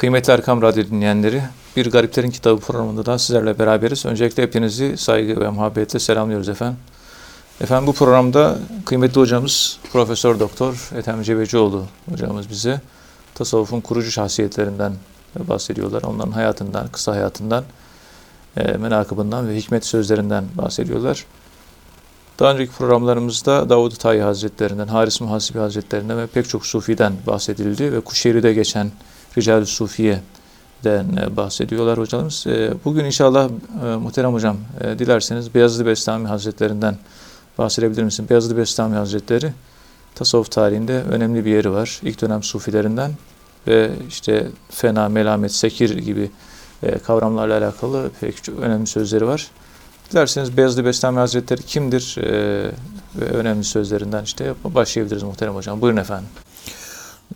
Kıymetli 0.00 0.32
Erkam 0.32 0.62
Radyo 0.62 0.84
dinleyenleri, 0.84 1.42
Bir 1.76 1.90
Gariplerin 1.90 2.30
Kitabı 2.30 2.60
programında 2.60 3.06
da 3.06 3.18
sizlerle 3.18 3.58
beraberiz. 3.58 4.06
Öncelikle 4.06 4.42
hepinizi 4.42 4.96
saygı 4.96 5.40
ve 5.40 5.50
muhabbetle 5.50 5.98
selamlıyoruz 5.98 6.48
efendim. 6.48 6.78
Efendim 7.60 7.86
bu 7.86 7.92
programda 7.92 8.58
kıymetli 8.86 9.20
hocamız 9.20 9.78
Profesör 9.92 10.40
Doktor 10.40 10.90
Ethem 10.96 11.22
Cebecioğlu 11.22 11.84
hocamız 12.10 12.50
bize 12.50 12.80
tasavvufun 13.34 13.80
kurucu 13.80 14.10
şahsiyetlerinden 14.10 14.92
bahsediyorlar. 15.38 16.02
Onların 16.02 16.32
hayatından, 16.32 16.88
kısa 16.88 17.12
hayatından, 17.12 17.64
e, 18.56 18.72
menakıbından 18.72 19.48
ve 19.48 19.56
hikmet 19.56 19.86
sözlerinden 19.86 20.44
bahsediyorlar. 20.54 21.24
Daha 22.38 22.52
önceki 22.52 22.72
programlarımızda 22.72 23.68
Davud-u 23.68 23.96
Tayi 23.96 24.22
Hazretlerinden, 24.22 24.88
Haris 24.88 25.20
Muhasibi 25.20 25.58
Hazretlerinden 25.58 26.18
ve 26.18 26.26
pek 26.26 26.48
çok 26.48 26.66
Sufi'den 26.66 27.12
bahsedildi 27.26 27.92
ve 27.92 28.00
Kuşeyri'de 28.00 28.54
geçen 28.54 28.90
Rical-i 29.38 29.66
Sufiye'den 29.66 31.16
e, 31.16 31.36
bahsediyorlar 31.36 31.98
hocamız. 31.98 32.46
E, 32.46 32.74
bugün 32.84 33.04
inşallah 33.04 33.50
e, 33.84 33.96
muhterem 33.96 34.32
hocam 34.32 34.56
dilerseniz 34.98 35.54
Beyazıt 35.54 35.86
Bestami 35.86 36.28
Hazretlerinden 36.28 36.96
bahsedebilir 37.58 38.02
misin? 38.02 38.26
Beyazıt 38.30 38.56
Bestami 38.56 38.96
Hazretleri 38.96 39.52
tasavvuf 40.14 40.50
tarihinde 40.50 41.02
önemli 41.02 41.44
bir 41.44 41.50
yeri 41.50 41.72
var. 41.72 42.00
İlk 42.02 42.20
dönem 42.20 42.42
Sufilerinden 42.42 43.12
ve 43.66 43.90
işte 44.08 44.48
fena, 44.70 45.08
melamet, 45.08 45.52
sekir 45.52 45.98
gibi 45.98 46.30
kavramlarla 47.06 47.58
alakalı 47.58 48.10
pek 48.20 48.44
çok 48.44 48.58
önemli 48.58 48.86
sözleri 48.86 49.26
var. 49.26 49.50
Dilerseniz 50.10 50.56
Beyazıt 50.56 50.84
Bestami 50.84 51.18
Hazretleri 51.18 51.62
kimdir 51.62 52.16
ve 53.16 53.24
önemli 53.24 53.64
sözlerinden 53.64 54.24
işte 54.24 54.54
başlayabiliriz 54.64 55.22
muhterem 55.22 55.54
hocam. 55.54 55.80
Buyurun 55.80 55.96
efendim. 55.96 56.28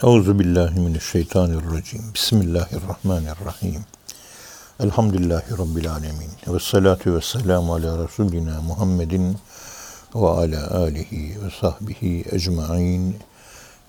Euzu 0.03 0.39
billahi 0.39 0.81
mineşşeytanirracim. 0.81 2.15
Bismillahirrahmanirrahim. 2.15 3.85
Elhamdülillahi 4.81 5.59
rabbil 5.59 5.91
alamin. 5.91 6.31
Ve 6.49 6.59
salatu 6.59 7.17
ve 7.17 7.21
selamu 7.21 7.75
ala 7.75 8.05
resulina 8.05 8.61
Muhammedin 8.61 9.39
ve 10.15 10.29
ala 10.29 10.71
alihi 10.81 11.45
ve 11.45 11.51
sahbihi 11.61 12.25
ecmaîn 12.33 13.17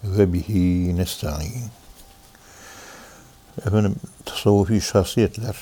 ve 0.03 0.33
bihi 0.33 0.97
nestaîn. 0.97 1.63
Efendim 3.67 3.95
tasavvufi 4.25 4.81
şahsiyetler 4.81 5.55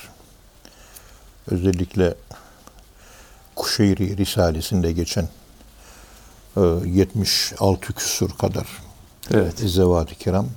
özellikle 1.47 2.15
Kuşeyri 3.55 4.17
Risalesinde 4.17 4.91
geçen 4.91 5.27
76 6.55 7.91
e, 7.91 7.95
küsur 7.95 8.29
kadar 8.37 8.67
Evet. 9.31 9.59
Zevat-ı 9.59 10.15
kiram. 10.15 10.47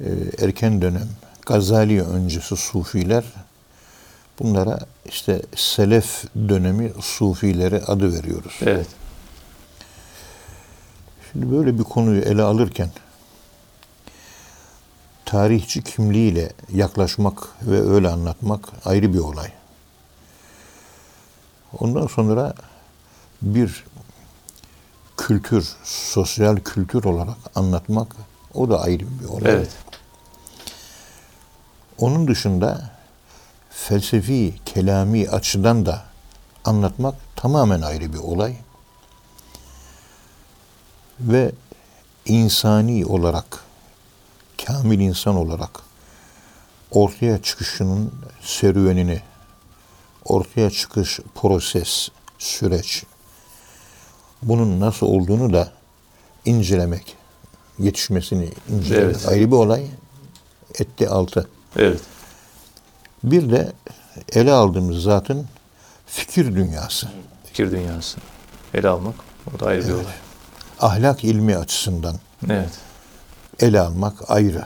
Ee, 0.00 0.06
erken 0.38 0.82
dönem 0.82 1.08
Gazali 1.46 2.02
öncesi 2.02 2.56
sufiler 2.56 3.24
bunlara 4.38 4.78
işte 5.06 5.42
selef 5.56 6.24
dönemi 6.48 6.92
sufileri 7.00 7.82
adı 7.82 8.12
veriyoruz. 8.12 8.58
Evet. 8.62 8.86
Şimdi 11.32 11.52
böyle 11.52 11.78
bir 11.78 11.84
konuyu 11.84 12.20
ele 12.20 12.42
alırken 12.42 12.90
tarihçi 15.24 15.82
kimliğiyle 15.82 16.52
yaklaşmak 16.72 17.48
ve 17.62 17.80
öyle 17.90 18.08
anlatmak 18.08 18.68
ayrı 18.84 19.14
bir 19.14 19.18
olay. 19.18 19.48
Ondan 21.78 22.06
sonra 22.06 22.54
bir 23.42 23.84
kültür, 25.16 25.68
sosyal 25.84 26.56
kültür 26.56 27.04
olarak 27.04 27.36
anlatmak 27.54 28.16
o 28.54 28.70
da 28.70 28.80
ayrı 28.80 29.04
bir 29.20 29.28
olay. 29.28 29.52
Evet. 29.52 29.70
Onun 31.98 32.28
dışında 32.28 32.90
felsefi, 33.70 34.54
kelami 34.66 35.28
açıdan 35.30 35.86
da 35.86 36.04
anlatmak 36.64 37.14
tamamen 37.36 37.82
ayrı 37.82 38.12
bir 38.12 38.18
olay. 38.18 38.56
Ve 41.20 41.52
insani 42.24 43.06
olarak, 43.06 43.60
kamil 44.66 45.00
insan 45.00 45.36
olarak 45.36 45.80
ortaya 46.90 47.42
çıkışının 47.42 48.12
serüvenini, 48.42 49.22
ortaya 50.24 50.70
çıkış 50.70 51.20
proses, 51.34 52.08
süreç, 52.38 53.04
bunun 54.44 54.80
nasıl 54.80 55.06
olduğunu 55.06 55.52
da 55.52 55.68
incelemek, 56.44 57.16
yetişmesini 57.78 58.48
incelemek 58.68 59.16
evet. 59.16 59.28
ayrı 59.28 59.46
bir 59.46 59.56
olay. 59.56 59.86
Etti 60.78 61.08
altı. 61.08 61.48
Evet. 61.76 62.00
Bir 63.24 63.50
de 63.50 63.72
ele 64.32 64.52
aldığımız 64.52 65.02
zatın 65.02 65.46
fikir 66.06 66.54
dünyası. 66.54 67.08
Fikir 67.44 67.70
dünyası. 67.70 68.18
Ele 68.74 68.88
almak. 68.88 69.14
O 69.56 69.60
da 69.60 69.66
ayrı 69.66 69.82
evet. 69.82 69.88
bir 69.88 69.94
olay. 69.94 70.14
Ahlak 70.80 71.24
ilmi 71.24 71.56
açısından. 71.56 72.16
Evet. 72.50 72.70
Ele 73.60 73.80
almak 73.80 74.30
ayrı. 74.30 74.64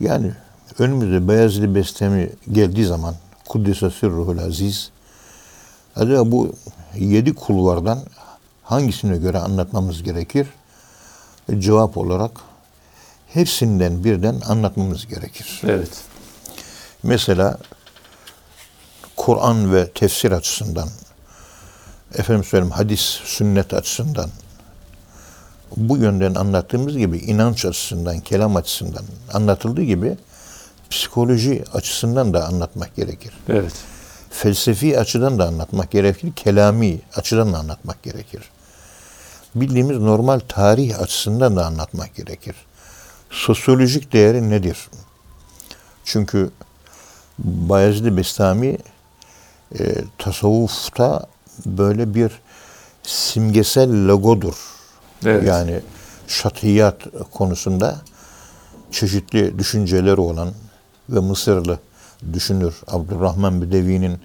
Yani 0.00 0.32
önümüzde 0.78 1.28
Beyazlı 1.28 1.74
Bestemi 1.74 2.30
geldiği 2.52 2.84
zaman 2.86 3.14
Kuddise 3.48 3.90
Sirruhul 3.90 4.38
Aziz 4.38 4.90
acaba 5.96 6.30
bu 6.30 6.52
yedi 6.98 7.34
kulvardan 7.34 7.98
hangisine 8.70 9.16
göre 9.16 9.38
anlatmamız 9.38 10.02
gerekir? 10.02 10.46
Cevap 11.58 11.96
olarak 11.96 12.30
hepsinden 13.28 14.04
birden 14.04 14.40
anlatmamız 14.46 15.06
gerekir. 15.06 15.60
Evet. 15.64 15.90
Mesela 17.02 17.58
Kur'an 19.16 19.72
ve 19.72 19.90
tefsir 19.90 20.32
açısından, 20.32 20.88
efendim 22.14 22.44
söyleyeyim 22.44 22.72
hadis, 22.72 23.00
sünnet 23.24 23.74
açısından, 23.74 24.30
bu 25.76 25.96
yönden 25.96 26.34
anlattığımız 26.34 26.96
gibi 26.96 27.18
inanç 27.18 27.64
açısından, 27.64 28.20
kelam 28.20 28.56
açısından 28.56 29.04
anlatıldığı 29.32 29.82
gibi 29.82 30.16
psikoloji 30.90 31.64
açısından 31.72 32.34
da 32.34 32.46
anlatmak 32.46 32.96
gerekir. 32.96 33.32
Evet. 33.48 33.74
Felsefi 34.30 34.98
açıdan 34.98 35.38
da 35.38 35.46
anlatmak 35.46 35.90
gerekir, 35.90 36.32
kelami 36.36 37.00
açıdan 37.16 37.52
da 37.52 37.58
anlatmak 37.58 38.02
gerekir 38.02 38.42
bildiğimiz 39.54 39.98
normal 39.98 40.40
tarih 40.48 41.00
açısından 41.00 41.56
da 41.56 41.66
anlatmak 41.66 42.14
gerekir. 42.14 42.56
Sosyolojik 43.30 44.12
değeri 44.12 44.50
nedir? 44.50 44.88
Çünkü 46.04 46.50
Bayezid 47.38 48.16
Bestami 48.16 48.78
e, 49.78 49.94
tasavvufta 50.18 51.26
böyle 51.66 52.14
bir 52.14 52.30
simgesel 53.02 54.08
logodur. 54.08 54.54
Evet. 55.26 55.46
Yani 55.46 55.80
şatiyat 56.28 56.96
konusunda 57.32 57.96
çeşitli 58.90 59.58
düşünceleri 59.58 60.20
olan 60.20 60.48
ve 61.08 61.20
Mısırlı 61.20 61.78
düşünür 62.32 62.74
Abdurrahman 62.86 63.62
Bedevi'nin 63.62 64.18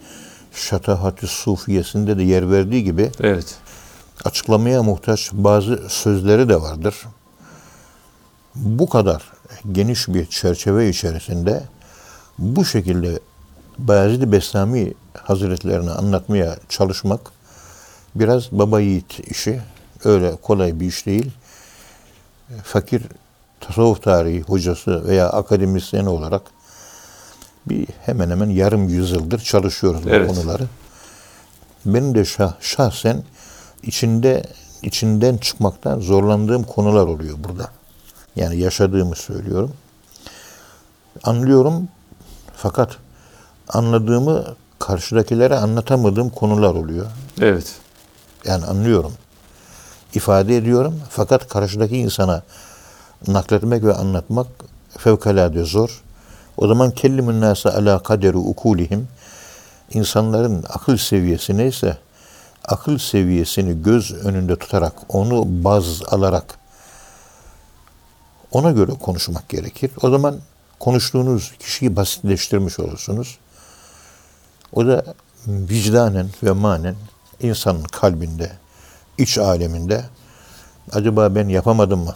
Şatahat-ı 0.53 1.28
Sufiyesinde 1.28 2.18
de 2.18 2.24
yer 2.24 2.52
verdiği 2.52 2.84
gibi 2.84 3.12
evet 3.19 3.56
açıklamaya 4.23 4.83
muhtaç 4.83 5.29
bazı 5.33 5.89
sözleri 5.89 6.49
de 6.49 6.61
vardır. 6.61 6.95
Bu 8.55 8.89
kadar 8.89 9.31
geniş 9.71 10.07
bir 10.07 10.25
çerçeve 10.25 10.89
içerisinde 10.89 11.63
bu 12.37 12.65
şekilde 12.65 13.19
Bayezid 13.77 14.31
Bestami 14.31 14.93
Hazretlerini 15.23 15.91
anlatmaya 15.91 16.57
çalışmak 16.69 17.21
biraz 18.15 18.51
baba 18.51 18.79
yiğit 18.79 19.19
işi. 19.19 19.61
Öyle 20.03 20.35
kolay 20.35 20.79
bir 20.79 20.85
iş 20.85 21.05
değil. 21.05 21.31
Fakir 22.63 23.03
tasavvuf 23.59 24.03
tarihi 24.03 24.41
hocası 24.41 25.07
veya 25.07 25.29
akademisyen 25.29 26.05
olarak 26.05 26.41
bir 27.65 27.88
hemen 28.06 28.29
hemen 28.29 28.50
yarım 28.50 28.89
yüzyıldır 28.89 29.39
çalışıyoruz 29.39 30.01
evet. 30.07 30.29
bu 30.29 30.35
konuları. 30.35 30.63
Benim 31.85 32.15
de 32.15 32.25
şah, 32.25 32.53
şahsen 32.61 33.23
içinde 33.85 34.43
içinden 34.83 35.37
çıkmaktan 35.37 35.99
zorlandığım 35.99 36.63
konular 36.63 37.07
oluyor 37.07 37.37
burada. 37.39 37.69
Yani 38.35 38.57
yaşadığımı 38.57 39.15
söylüyorum. 39.15 39.73
Anlıyorum 41.23 41.87
fakat 42.55 42.97
anladığımı 43.67 44.55
karşıdakilere 44.79 45.55
anlatamadığım 45.55 46.29
konular 46.29 46.73
oluyor. 46.73 47.05
Evet. 47.41 47.75
Yani 48.45 48.65
anlıyorum. 48.65 49.13
ifade 50.13 50.57
ediyorum 50.57 51.01
fakat 51.09 51.47
karşıdaki 51.47 51.97
insana 51.97 52.43
nakletmek 53.27 53.83
ve 53.83 53.93
anlatmak 53.93 54.47
fevkalade 54.97 55.63
zor. 55.63 56.03
O 56.57 56.67
zaman 56.67 56.91
kellimun 56.91 57.41
nase 57.41 57.69
ala 57.69 58.03
kaderu 58.03 58.39
ukulihim 58.39 59.07
insanların 59.93 60.63
akıl 60.69 60.97
seviyesi 60.97 61.57
neyse 61.57 61.97
akıl 62.67 62.97
seviyesini 62.97 63.83
göz 63.83 64.13
önünde 64.13 64.56
tutarak, 64.56 64.94
onu 65.09 65.44
baz 65.63 66.01
alarak 66.07 66.59
ona 68.51 68.71
göre 68.71 68.91
konuşmak 68.91 69.50
gerekir. 69.50 69.91
O 70.01 70.09
zaman 70.09 70.39
konuştuğunuz 70.79 71.53
kişiyi 71.59 71.95
basitleştirmiş 71.95 72.79
olursunuz. 72.79 73.38
O 74.73 74.85
da 74.85 75.03
vicdanen 75.47 76.27
ve 76.44 76.51
manen 76.51 76.95
insanın 77.41 77.83
kalbinde, 77.83 78.51
iç 79.18 79.38
aleminde 79.38 80.06
acaba 80.91 81.35
ben 81.35 81.47
yapamadım 81.47 82.00
mı? 82.00 82.13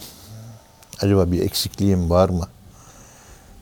Acaba 1.02 1.32
bir 1.32 1.40
eksikliğim 1.40 2.10
var 2.10 2.28
mı? 2.28 2.48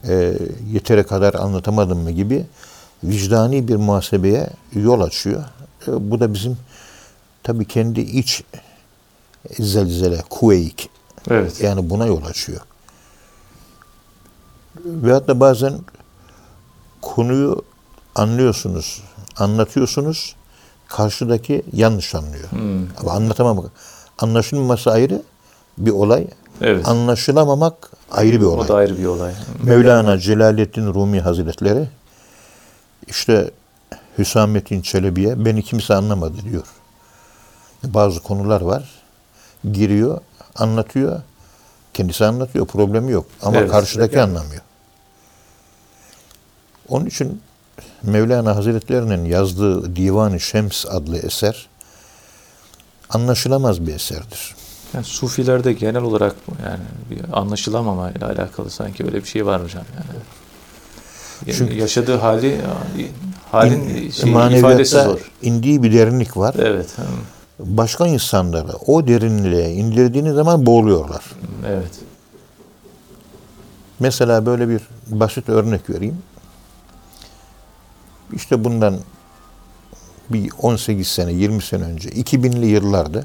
E, 0.09 0.39
yetere 0.73 1.03
kadar 1.03 1.35
anlatamadım 1.35 1.99
mı 1.99 2.11
gibi 2.11 2.47
vicdani 3.05 3.69
bir 3.69 3.77
muhasebeye 3.77 4.51
yol 4.73 5.01
açıyor. 5.01 5.45
E, 5.89 6.11
bu 6.11 6.21
da 6.21 6.35
bizim 6.35 6.57
tabii 7.49 7.65
kendi 7.65 8.01
iç 8.01 8.45
zelzele, 9.59 10.23
kuveyk 10.31 10.91
Evet. 11.31 11.61
yani 11.63 11.91
buna 11.91 12.07
yol 12.07 12.25
açıyor. 12.25 12.61
Veyahut 14.85 15.29
da 15.29 15.41
bazen 15.41 15.75
konuyu 17.03 17.63
anlıyorsunuz, 18.15 19.03
anlatıyorsunuz, 19.37 20.37
karşıdaki 20.89 21.63
yanlış 21.73 22.15
anlıyor. 22.15 22.51
Hmm. 22.51 22.87
Ama 23.01 23.13
anlatamamak, 23.13 23.71
anlaşılmaması 24.19 24.91
ayrı 24.91 25.23
bir 25.79 25.91
olay, 25.91 26.27
Evet. 26.61 26.89
anlaşılamamak 26.89 27.91
ayrı 28.11 28.41
bir 28.41 28.47
olay. 28.47 28.65
O 28.65 28.69
da 28.69 28.75
ayrı 28.75 28.99
bir 28.99 29.07
olay. 29.07 29.35
Mevlana 29.63 30.19
Celaleddin 30.19 30.95
Rumi 30.95 31.21
Hazretleri 31.21 31.89
işte 33.07 33.51
Hüsamettin 34.19 34.81
Çelebi'ye 34.81 35.45
beni 35.45 35.63
kimse 35.63 35.95
anlamadı 35.95 36.37
diyor. 36.51 36.65
Bazı 37.85 38.21
konular 38.23 38.61
var. 38.61 38.91
Giriyor, 39.73 40.21
anlatıyor. 40.57 41.21
Kendisi 41.95 42.25
anlatıyor, 42.25 42.67
problemi 42.67 43.13
yok. 43.13 43.27
Ama 43.43 43.57
Evet. 43.59 43.71
karşıdaki 43.71 44.21
anlamıyor. 44.23 44.63
Onun 46.89 47.07
için 47.07 47.43
Mevlana 48.03 48.57
Hazretlerinin 48.57 49.25
yazdığı 49.25 49.97
Divan-ı 49.97 50.41
Şems 50.41 50.87
adlı 50.87 51.17
eser 51.19 51.69
anlaşılamaz 53.11 53.87
bir 53.87 53.95
eserdir. 53.95 54.55
Yani 54.95 55.05
Sufilerde 55.05 55.73
genel 55.73 56.03
olarak 56.03 56.35
yani 56.65 56.81
bir 57.11 57.21
anlaşılamama 57.33 58.11
ile 58.11 58.25
alakalı 58.25 58.71
sanki 58.71 59.05
öyle 59.05 59.17
bir 59.23 59.29
şey 59.29 59.47
var 59.47 59.63
hocam 59.65 59.85
yani. 59.95 60.21
Yani 61.47 61.57
Çünkü- 61.59 61.75
yaşadığı 61.75 62.17
hali 62.17 62.61
halin 63.53 63.89
İn- 63.89 64.11
şey, 64.11 64.59
ifadesi 64.59 64.91
zor. 65.03 65.31
indiği 65.43 65.83
bir 65.83 65.93
derinlik 65.93 66.37
var. 66.37 66.55
Evet. 66.59 66.99
hı, 66.99 67.03
başka 67.59 68.07
insanları 68.07 68.73
o 68.87 69.07
derinliğe 69.07 69.73
indirdiğiniz 69.73 70.35
zaman 70.35 70.67
boğuluyorlar. 70.67 71.25
Evet. 71.67 71.91
Mesela 74.01 74.47
böyle 74.47 74.69
bir 74.69 74.81
basit 75.07 75.49
örnek 75.49 75.91
vereyim. 75.91 76.23
İşte 78.33 78.65
bundan 78.65 78.99
bir 80.31 80.51
18 80.59 81.09
sene, 81.09 81.33
20 81.33 81.63
sene 81.63 81.85
önce, 81.85 82.09
2000'li 82.09 82.67
yıllarda 82.67 83.25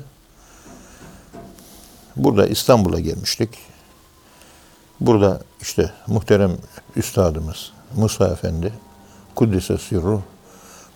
burada 2.15 2.47
İstanbul'a 2.47 2.99
gelmiştik. 2.99 3.49
Burada 4.99 5.41
işte 5.61 5.91
muhterem 6.07 6.57
üstadımız 6.95 7.71
Musa 7.95 8.27
Efendi, 8.27 8.73
Kuddise 9.35 9.77
Sirru 9.77 10.21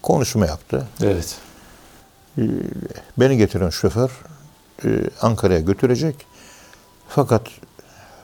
konuşma 0.04 0.46
yaptı. 0.46 0.88
Evet. 1.04 1.38
Beni 3.18 3.38
getiren 3.38 3.70
şoför 3.70 4.12
e, 4.86 5.10
Ankara'ya 5.22 5.60
götürecek. 5.60 6.26
Fakat 7.10 7.42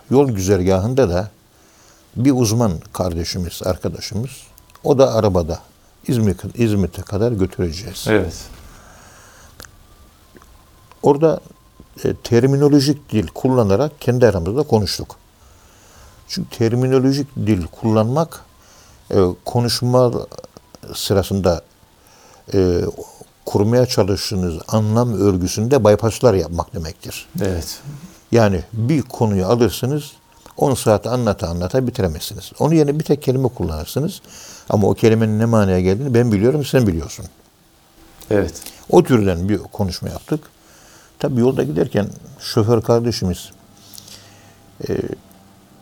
yol 0.10 0.32
güzergahında 0.32 1.10
da 1.10 1.30
bir 2.16 2.32
uzman 2.32 2.72
kardeşimiz, 2.94 3.62
arkadaşımız 3.66 4.32
o 4.84 4.98
da 4.98 5.14
arabada 5.14 5.60
İzmir, 6.08 6.38
İzmit'e 6.56 7.02
kadar 7.02 7.32
götüreceğiz. 7.32 8.06
Evet. 8.10 8.34
Orada 11.04 11.40
e, 12.04 12.14
terminolojik 12.24 13.12
dil 13.12 13.28
kullanarak 13.28 14.02
kendi 14.02 14.28
aramızda 14.28 14.64
konuştuk. 14.64 15.16
Çünkü 16.28 16.50
terminolojik 16.50 17.36
dil 17.36 17.68
kullanmak 17.68 18.44
e, 19.12 19.18
konuşma 19.46 20.12
sırasında 20.94 21.62
e, 22.54 22.82
kurmaya 23.46 23.86
çalıştığınız 23.86 24.62
anlam 24.68 25.14
örgüsünde 25.14 25.86
bypasslar 25.86 26.34
yapmak 26.34 26.74
demektir. 26.74 27.28
Evet. 27.42 27.80
Yani 28.32 28.64
bir 28.74 29.02
konuyu 29.02 29.46
alırsınız, 29.46 30.12
10 30.58 30.74
saat 30.74 31.08
anlata 31.08 31.48
anlata 31.48 31.88
bitiremezsiniz. 31.88 32.52
Onun 32.60 32.76
yerine 32.76 33.00
bir 33.00 33.04
tek 33.04 33.22
kelime 33.22 33.48
kullanırsınız. 33.48 34.22
Ama 34.70 34.88
o 34.88 34.94
kelimenin 34.94 35.40
ne 35.40 35.46
manaya 35.46 35.82
geldiğini 35.82 36.14
ben 36.14 36.32
biliyorum, 36.32 36.66
sen 36.66 36.88
biliyorsun. 36.88 37.26
Evet. 38.32 38.54
O 38.90 39.04
türden 39.04 39.50
bir 39.50 39.58
konuşma 39.58 40.10
yaptık. 40.10 40.40
Tabii 41.20 41.42
yolda 41.42 41.64
giderken 41.64 42.08
şoför 42.40 42.82
kardeşimiz 42.82 43.52
e, 44.90 44.98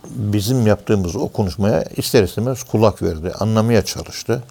bizim 0.04 0.66
yaptığımız 0.66 1.16
o 1.16 1.28
konuşmaya 1.28 1.82
ister 1.96 2.22
istemez 2.22 2.62
kulak 2.62 3.02
verdi. 3.02 3.32
Anlamaya 3.40 3.84
çalıştı. 3.84 4.42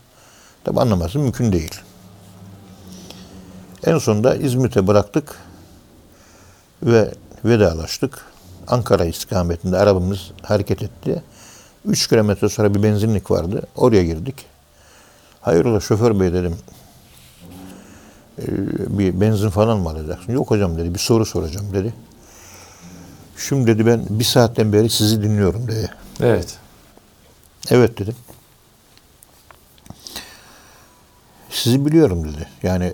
Tabii 0.64 0.80
anlaması 0.80 1.20
mümkün 1.20 1.52
değil. 1.52 1.82
En 3.84 3.98
sonunda 3.98 4.36
İzmit'e 4.36 4.88
bıraktık 4.88 5.36
ve 6.84 7.12
vedalaştık. 7.46 8.26
Ankara 8.68 9.06
istikametinde 9.06 9.78
arabamız 9.78 10.32
hareket 10.42 10.84
etti. 10.84 11.24
3 11.86 12.08
kilometre 12.08 12.50
sonra 12.50 12.76
bir 12.76 12.84
benzinlik 12.84 13.32
vardı. 13.32 13.62
Oraya 13.76 14.04
girdik. 14.04 14.46
Hayrola 15.42 15.80
şoför 15.80 16.20
bey 16.20 16.34
dedim. 16.34 16.58
"Ee, 18.40 18.44
bir 19.00 19.22
benzin 19.22 19.50
falan 19.50 19.80
mı 19.80 19.90
alacaksın? 19.90 20.34
Yok 20.34 20.52
hocam 20.52 20.78
dedi. 20.78 20.94
Bir 20.94 21.00
soru 21.00 21.26
soracağım 21.26 21.74
dedi. 21.74 21.94
Şimdi 23.38 23.68
dedi 23.68 23.86
ben 23.86 24.06
bir 24.10 24.24
saatten 24.24 24.74
beri 24.74 24.90
sizi 24.90 25.24
dinliyorum 25.24 25.68
dedi. 25.68 25.92
Evet. 26.22 26.58
Evet 27.70 28.00
dedim. 28.00 28.16
Sizi 31.50 31.86
biliyorum 31.86 32.24
dedi. 32.24 32.48
Yani 32.64 32.94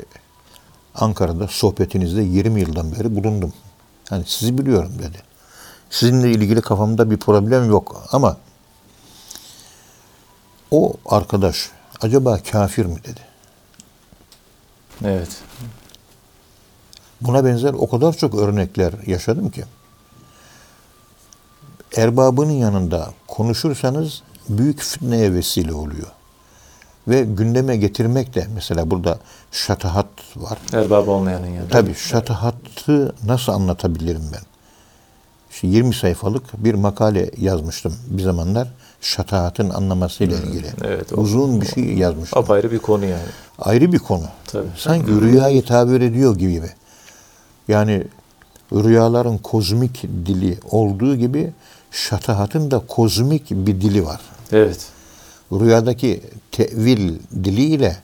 Ankara'da 0.98 1.48
sohbetinizde 1.48 2.22
20 2.22 2.62
yıldan 2.62 2.96
beri 2.96 3.16
bulundum. 3.16 3.54
Hani 4.10 4.24
sizi 4.28 4.58
biliyorum 4.58 4.92
dedi. 5.00 5.18
Sizinle 5.90 6.32
ilgili 6.32 6.62
kafamda 6.62 7.12
bir 7.12 7.18
problem 7.18 7.70
yok 7.70 8.04
ama 8.12 8.38
o 10.72 10.94
arkadaş 11.06 11.70
acaba 12.02 12.40
kafir 12.52 12.86
mi 12.86 13.04
dedi. 13.04 13.20
Evet. 15.06 15.42
Buna 17.22 17.46
benzer 17.46 17.74
o 17.74 17.90
kadar 17.90 18.14
çok 18.14 18.36
örnekler 18.36 18.94
yaşadım 19.06 19.50
ki. 19.50 19.66
Erbabının 21.96 22.52
yanında 22.52 23.14
konuşursanız 23.28 24.24
büyük 24.50 24.80
fitneye 24.80 25.34
vesile 25.34 25.74
oluyor. 25.74 26.08
Ve 27.08 27.22
gündeme 27.24 27.78
getirmek 27.78 28.36
de 28.36 28.48
mesela 28.56 28.92
burada 28.92 29.20
şatahat 29.52 30.08
var. 30.36 30.58
Erbabı 30.74 31.12
olmayanın 31.12 31.48
yanında. 31.48 31.70
Tabii 31.70 31.96
şatahatı 31.96 33.16
nasıl 33.26 33.52
anlatabilirim 33.52 34.24
ben? 34.34 34.42
İşte 35.52 35.68
20 35.68 35.94
sayfalık 35.96 36.44
bir 36.66 36.74
makale 36.74 37.32
yazmıştım 37.38 37.96
bir 38.08 38.24
zamanlar. 38.24 38.68
Şatahatın 39.02 39.70
anlamasıyla 39.70 40.38
ilgili. 40.38 40.68
evet, 40.84 41.14
o- 41.14 41.16
Uzun 41.16 41.62
bir 41.62 41.66
şey 41.66 41.84
yazmıştım. 41.84 42.40
Apayrı 42.40 42.72
bir 42.72 42.80
konu 42.80 43.06
yani. 43.06 43.24
Ayrı 43.60 43.92
bir 43.94 44.00
konu. 44.00 44.24
Tabii. 44.48 44.68
Sanki 44.78 45.12
rüyayı 45.22 45.66
tabir 45.66 46.02
ediyor 46.02 46.36
gibi. 46.38 46.70
Yani 47.68 48.04
rüyaların 48.74 49.38
kozmik 49.38 50.04
dili 50.26 50.58
olduğu 50.72 51.16
gibi 51.16 51.54
şatahatın 51.92 52.72
da 52.72 52.80
kozmik 52.88 53.52
bir 53.52 53.82
dili 53.82 54.06
var. 54.06 54.22
Evet. 54.52 54.86
Rüyadaki 55.52 56.22
tevil 56.52 57.20
dili 57.44 57.62
ile 57.62 57.98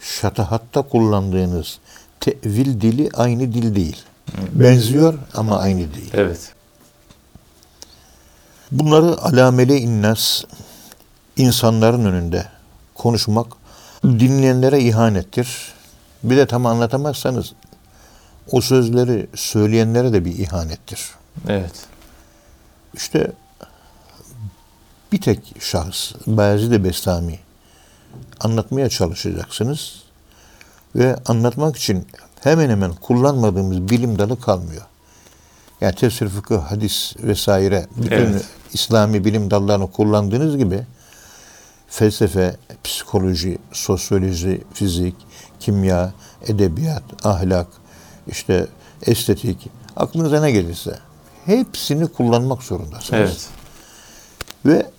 şatahatta 0.00 0.82
kullandığınız 0.82 1.78
tevil 2.20 2.80
dili 2.80 3.10
aynı 3.14 3.54
dil 3.54 3.74
değil. 3.74 3.96
Benziyor 4.52 5.14
ama 5.34 5.58
aynı 5.58 5.94
değil. 5.94 6.10
Evet. 6.14 6.52
Bunları 8.72 9.20
alamele 9.20 9.76
innas 9.78 10.44
insanların 11.36 12.04
önünde 12.04 12.46
konuşmak 12.94 13.46
dinleyenlere 14.04 14.80
ihanettir. 14.80 15.72
Bir 16.22 16.36
de 16.36 16.46
tam 16.46 16.66
anlatamazsanız 16.66 17.52
o 18.52 18.60
sözleri 18.60 19.26
söyleyenlere 19.34 20.12
de 20.12 20.24
bir 20.24 20.38
ihanettir. 20.38 21.10
Evet. 21.48 21.72
İşte 22.94 23.32
bir 25.12 25.20
tek 25.20 25.54
şahıs, 25.60 26.12
Bayezid 26.26 26.84
Bestami 26.84 27.38
anlatmaya 28.40 28.88
çalışacaksınız 28.88 30.02
ve 30.96 31.16
anlatmak 31.26 31.76
için 31.76 32.06
hemen 32.40 32.70
hemen 32.70 32.92
kullanmadığımız 32.92 33.88
bilim 33.88 34.18
dalı 34.18 34.40
kalmıyor. 34.40 34.82
Yani 35.80 35.94
tefsir, 35.94 36.28
fıkıh, 36.28 36.60
hadis 36.60 37.14
vesaire 37.22 37.86
bütün 37.96 38.16
Evet. 38.16 38.44
İslami 38.72 39.24
bilim 39.24 39.50
dallarını 39.50 39.90
kullandığınız 39.90 40.56
gibi 40.56 40.86
felsefe, 41.88 42.56
psikoloji, 42.84 43.58
sosyoloji, 43.72 44.62
fizik, 44.74 45.14
kimya, 45.60 46.12
edebiyat, 46.46 47.02
ahlak, 47.24 47.66
işte 48.28 48.66
estetik, 49.06 49.68
aklınıza 49.96 50.40
ne 50.40 50.50
gelirse 50.50 50.98
hepsini 51.46 52.06
kullanmak 52.06 52.62
zorundasınız. 52.62 53.10
Evet. 53.20 53.48
Ve 54.66 54.90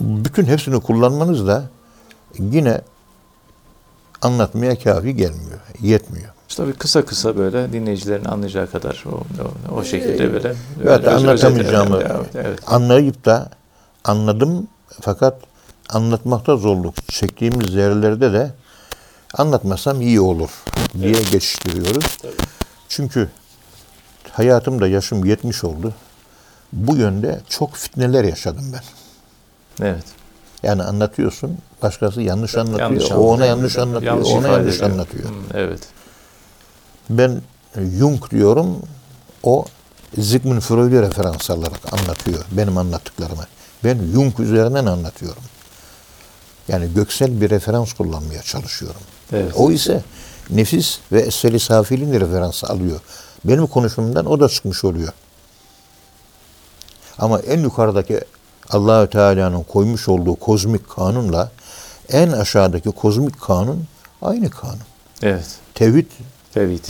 bütün 0.00 0.44
hepsini 0.44 0.80
kullanmanız 0.80 1.46
da 1.46 1.64
yine 2.38 2.80
anlatmaya 4.22 4.78
kafi 4.78 5.16
gelmiyor, 5.16 5.58
yetmiyor. 5.80 6.28
İşte 6.48 6.62
tabii 6.64 6.72
kısa 6.74 7.04
kısa 7.04 7.36
böyle 7.36 7.72
dinleyicilerin 7.72 8.24
anlayacağı 8.24 8.70
kadar 8.70 9.04
o, 9.12 9.16
o, 9.72 9.74
o 9.78 9.84
şekilde 9.84 10.32
böyle. 10.32 10.54
Evet, 10.82 11.04
öz- 11.04 11.24
anlatamayacağımı 11.24 11.96
Evet, 12.00 12.26
evet. 12.34 12.58
anlayıp 12.66 13.24
da 13.24 13.50
anladım 14.04 14.68
fakat 15.00 15.40
anlatmakta 15.90 16.56
zorluk 16.56 17.08
çektiğimiz 17.08 17.74
yerlerde 17.74 18.32
de 18.32 18.50
anlatmasam 19.34 20.00
iyi 20.00 20.20
olur 20.20 20.50
diye 21.00 21.22
geçiştiriyoruz. 21.32 22.18
Çünkü 22.88 23.28
hayatımda 24.32 24.88
yaşım 24.88 25.24
70 25.24 25.64
oldu. 25.64 25.92
Bu 26.72 26.96
yönde 26.96 27.40
çok 27.48 27.74
fitneler 27.76 28.24
yaşadım 28.24 28.64
ben. 28.72 28.80
Evet. 29.82 30.04
Yani 30.62 30.82
anlatıyorsun, 30.82 31.58
başkası 31.82 32.22
yanlış 32.22 32.54
anlatıyor, 32.54 32.90
Yanlış 32.90 33.12
o 33.12 33.14
ona 33.14 33.46
yanlış 33.46 33.78
anlatıyor, 33.78 34.12
Yanlış 34.12 34.28
ona 34.28 34.48
yanlış 34.48 34.76
ediyor. 34.76 34.90
anlatıyor. 34.90 35.28
Hmm, 35.28 35.36
evet. 35.54 35.80
Ben 37.10 37.42
Jung 37.98 38.30
diyorum, 38.30 38.82
o 39.42 39.64
Sigmund 40.20 40.60
Freud'u 40.60 41.02
referans 41.02 41.50
alarak 41.50 41.80
anlatıyor 41.92 42.44
benim 42.52 42.78
anlattıklarımı. 42.78 43.46
Ben 43.84 43.98
Jung 44.12 44.40
üzerinden 44.40 44.86
anlatıyorum. 44.86 45.42
Yani 46.68 46.94
göksel 46.94 47.40
bir 47.40 47.50
referans 47.50 47.92
kullanmaya 47.92 48.42
çalışıyorum. 48.42 49.00
Evet. 49.32 49.52
O 49.56 49.70
ise 49.70 50.02
nefis 50.50 50.98
ve 51.12 51.20
eseli 51.20 51.60
safiliğin 51.60 52.20
referans 52.20 52.64
alıyor. 52.64 53.00
Benim 53.44 53.66
konuşmamdan 53.66 54.26
o 54.26 54.40
da 54.40 54.48
çıkmış 54.48 54.84
oluyor. 54.84 55.12
Ama 57.18 57.38
en 57.40 57.60
yukarıdaki 57.60 58.20
Allahü 58.74 59.10
Teala'nın 59.10 59.62
koymuş 59.62 60.08
olduğu 60.08 60.34
kozmik 60.34 60.90
kanunla 60.90 61.50
en 62.08 62.30
aşağıdaki 62.30 62.90
kozmik 62.90 63.40
kanun 63.40 63.84
aynı 64.22 64.50
kanun. 64.50 64.78
Evet. 65.22 65.46
Tevhid 65.74 66.06
Tevhid. 66.54 66.84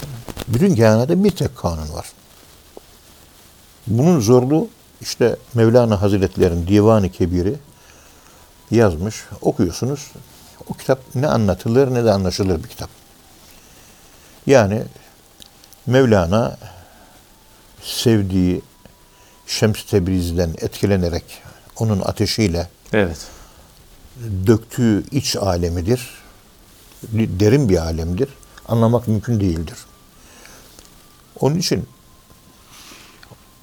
bütün 0.48 0.76
kainatta 0.76 1.24
bir 1.24 1.30
tek 1.30 1.56
kanun 1.56 1.92
var. 1.92 2.12
Bunun 3.86 4.20
zorluğu 4.20 4.68
işte 5.00 5.36
Mevlana 5.54 6.02
Hazretleri'nin 6.02 6.66
Divan-ı 6.66 7.10
Kebiri 7.10 7.54
yazmış. 8.70 9.24
Okuyorsunuz. 9.40 10.10
O 10.70 10.74
kitap 10.74 10.98
ne 11.14 11.26
anlatılır 11.26 11.94
ne 11.94 12.04
de 12.04 12.12
anlaşılır 12.12 12.64
bir 12.64 12.68
kitap. 12.68 12.90
Yani 14.46 14.82
Mevlana 15.86 16.56
sevdiği 17.82 18.62
Şems 19.46 19.84
Tebriz'den 19.84 20.50
etkilenerek 20.60 21.43
onun 21.78 22.00
ateşiyle 22.00 22.68
Evet. 22.92 23.26
döktüğü 24.46 25.04
iç 25.10 25.36
alemidir. 25.36 26.10
Derin 27.12 27.68
bir 27.68 27.76
alemdir. 27.78 28.28
Anlamak 28.68 29.08
mümkün 29.08 29.40
değildir. 29.40 29.78
Onun 31.40 31.58
için 31.58 31.86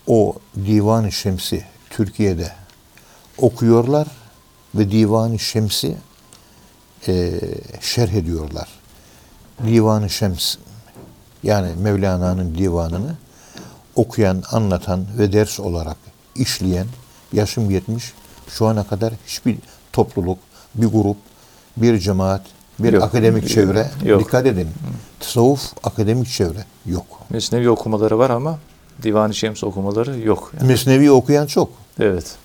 o 0.07 0.35
Divan-ı 0.55 1.11
Şems'i 1.11 1.65
Türkiye'de 1.89 2.51
okuyorlar 3.37 4.07
ve 4.75 4.91
Divan-ı 4.91 5.39
Şems'i 5.39 5.97
e, 7.07 7.41
şerh 7.81 8.13
ediyorlar. 8.13 8.67
Divan-ı 9.67 10.09
Şems 10.09 10.55
yani 11.43 11.75
Mevlana'nın 11.75 12.57
divanını 12.57 13.15
okuyan, 13.95 14.43
anlatan 14.51 15.05
ve 15.17 15.33
ders 15.33 15.59
olarak 15.59 15.97
işleyen 16.35 16.87
yaşım 17.33 17.69
yetmiş 17.69 18.13
şu 18.49 18.67
ana 18.67 18.83
kadar 18.83 19.13
hiçbir 19.27 19.57
topluluk, 19.93 20.39
bir 20.75 20.87
grup, 20.87 21.17
bir 21.77 21.99
cemaat, 21.99 22.41
bir 22.79 22.93
Yok. 22.93 23.03
akademik 23.03 23.49
çevre 23.49 23.91
Yok. 24.05 24.21
dikkat 24.21 24.45
edin. 24.45 24.69
Tasavvuf 25.19 25.61
akademik 25.83 26.27
çevre 26.29 26.65
yok. 26.85 27.05
Mesnevi 27.29 27.69
okumaları 27.69 28.17
var 28.19 28.29
ama 28.29 28.59
Divan-ı 29.03 29.33
Şems 29.33 29.63
okumaları 29.63 30.19
yok. 30.19 30.51
Yani. 30.59 30.67
Mesnevi 30.67 31.11
okuyan 31.11 31.45
çok. 31.45 31.69
Evet. 31.99 32.35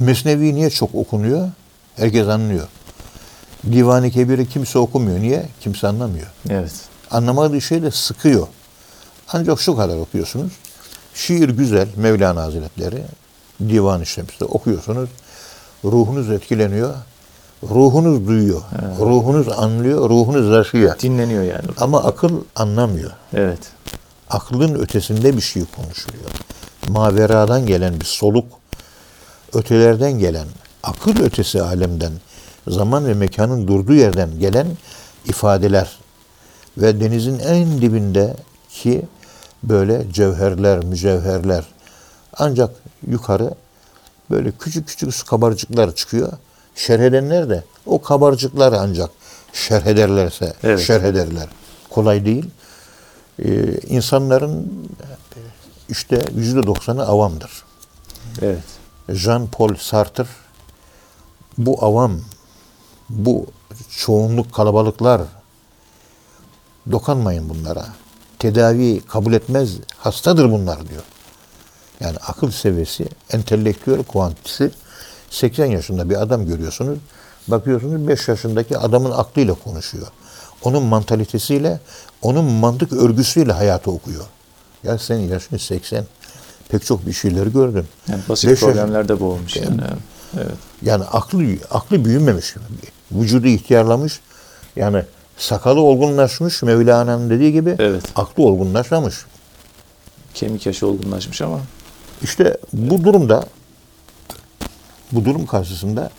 Mesnevi 0.00 0.54
niye 0.54 0.70
çok 0.70 0.94
okunuyor? 0.94 1.48
Herkes 1.96 2.28
anlıyor. 2.28 2.68
Divan-ı 3.72 4.10
Kebir'i 4.10 4.48
kimse 4.48 4.78
okumuyor. 4.78 5.20
Niye? 5.20 5.48
Kimse 5.60 5.88
anlamıyor. 5.88 6.26
Evet. 6.50 6.72
Anlamadığı 7.10 7.60
şey 7.60 7.82
de 7.82 7.90
sıkıyor. 7.90 8.46
Ancak 9.32 9.60
şu 9.60 9.76
kadar 9.76 9.96
okuyorsunuz. 9.96 10.52
Şiir 11.14 11.48
güzel, 11.48 11.88
Mevlana 11.96 12.42
Hazretleri, 12.42 13.02
Divan-ı 13.68 14.06
Şems'te 14.06 14.44
okuyorsunuz. 14.44 15.10
Ruhunuz 15.84 16.30
etkileniyor. 16.30 16.94
Ruhunuz 17.70 18.26
duyuyor. 18.28 18.62
Ruhunuz 19.00 19.48
anlıyor, 19.48 20.10
ruhunuz 20.10 20.54
yaşıyor. 20.54 20.98
Dinleniyor 20.98 21.42
yani. 21.42 21.66
Ama 21.78 22.04
akıl 22.04 22.40
anlamıyor. 22.56 23.10
Evet. 23.34 23.58
Aklın 24.30 24.74
ötesinde 24.74 25.36
bir 25.36 25.42
şey 25.42 25.64
konuşuluyor. 25.76 26.30
Maveradan 26.88 27.66
gelen 27.66 28.00
bir 28.00 28.04
soluk, 28.04 28.46
ötelerden 29.52 30.12
gelen, 30.12 30.46
akıl 30.82 31.22
ötesi 31.22 31.62
alemden, 31.62 32.12
zaman 32.68 33.06
ve 33.06 33.14
mekanın 33.14 33.68
durduğu 33.68 33.94
yerden 33.94 34.38
gelen 34.38 34.66
ifadeler 35.24 35.98
ve 36.78 37.00
denizin 37.00 37.38
en 37.38 37.80
dibinde 37.80 38.36
ki 38.70 39.02
böyle 39.62 40.12
cevherler, 40.12 40.84
mücevherler 40.84 41.64
ancak 42.38 42.70
yukarı 43.10 43.54
böyle 44.30 44.52
küçük 44.52 44.88
küçük 44.88 45.14
su 45.14 45.26
kabarcıklar 45.26 45.94
çıkıyor. 45.94 46.32
Şerh 46.76 47.00
edenler 47.00 47.50
de 47.50 47.64
o 47.86 48.02
kabarcıkları 48.02 48.80
ancak 48.80 49.10
şerh 49.52 49.86
ederlerse 49.86 50.54
Evet. 50.62 50.80
şerh 50.80 51.04
ederler. 51.04 51.48
Kolay 51.90 52.24
değil. 52.24 52.50
Ee, 53.44 53.78
insanların 53.78 54.72
işte 55.88 56.24
yüzde 56.34 56.62
doksanı 56.62 57.06
avamdır. 57.06 57.50
Evet. 58.42 58.62
Jean-Paul 59.08 59.76
Sartre 59.78 60.24
bu 61.58 61.84
avam, 61.84 62.20
bu 63.10 63.46
çoğunluk 63.98 64.52
kalabalıklar 64.54 65.22
dokanmayın 66.92 67.48
bunlara. 67.48 67.86
Tedavi 68.38 69.00
kabul 69.00 69.32
etmez, 69.32 69.70
hastadır 69.98 70.52
bunlar 70.52 70.88
diyor. 70.88 71.02
Yani 72.02 72.16
akıl 72.16 72.50
seviyesi, 72.50 73.06
entelektüel 73.30 74.02
kuantisi 74.02 74.70
80 75.30 75.66
yaşında 75.66 76.10
bir 76.10 76.22
adam 76.22 76.46
görüyorsunuz. 76.46 76.98
Bakıyorsunuz 77.48 78.08
5 78.08 78.28
yaşındaki 78.28 78.78
adamın 78.78 79.10
aklıyla 79.10 79.54
konuşuyor. 79.54 80.06
Onun 80.62 80.82
mantalitesiyle, 80.82 81.80
onun 82.22 82.44
mantık 82.44 82.92
örgüsüyle 82.92 83.52
hayatı 83.52 83.90
okuyor. 83.90 84.24
Ya 84.84 84.98
senin 84.98 85.28
yaşın 85.28 85.56
80. 85.56 86.04
Pek 86.68 86.84
çok 86.84 87.06
bir 87.06 87.12
şeyleri 87.12 87.52
gördün. 87.52 87.84
Yani 88.08 88.22
basit 88.28 88.50
Beş 88.50 88.60
problemlerde 88.60 89.20
boğulmuş 89.20 89.56
yani. 89.56 89.80
Evet. 90.36 90.54
Yani 90.82 91.04
aklı 91.04 91.44
aklı 91.70 92.04
büyümemiş. 92.04 92.54
Vücudu 93.12 93.46
ihtiyarlamış. 93.46 94.20
Yani 94.76 95.02
sakalı 95.36 95.80
olgunlaşmış 95.80 96.62
Mevlana'nın 96.62 97.30
dediği 97.30 97.52
gibi. 97.52 97.76
Evet. 97.78 98.04
Aklı 98.16 98.42
olgunlaşmamış. 98.42 99.14
Kemik 100.34 100.66
yaşı 100.66 100.86
olgunlaşmış 100.86 101.42
ama 101.42 101.60
İşte 102.22 102.56
bu 102.72 103.04
durumda 103.04 103.46
bu 105.12 105.24
durum 105.24 105.46
karşısında 105.46 106.10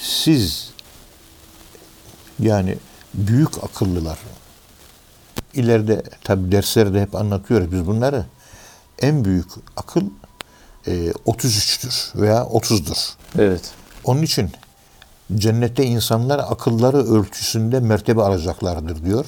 siz 0.00 0.70
yani 2.38 2.78
büyük 3.14 3.64
akıllılar 3.64 4.18
ileride 5.54 6.02
tabi 6.24 6.52
derslerde 6.52 7.02
hep 7.02 7.14
anlatıyoruz 7.14 7.72
biz 7.72 7.86
bunları. 7.86 8.24
En 8.98 9.24
büyük 9.24 9.46
akıl 9.76 10.02
e, 10.86 11.10
33'tür 11.10 12.20
veya 12.20 12.42
30'dur. 12.42 13.12
evet. 13.38 13.70
Onun 14.04 14.22
için 14.22 14.50
cennette 15.34 15.84
insanlar 15.84 16.38
akılları 16.38 16.96
ölçüsünde 16.96 17.80
mertebe 17.80 18.22
alacaklardır 18.22 19.04
diyor. 19.04 19.26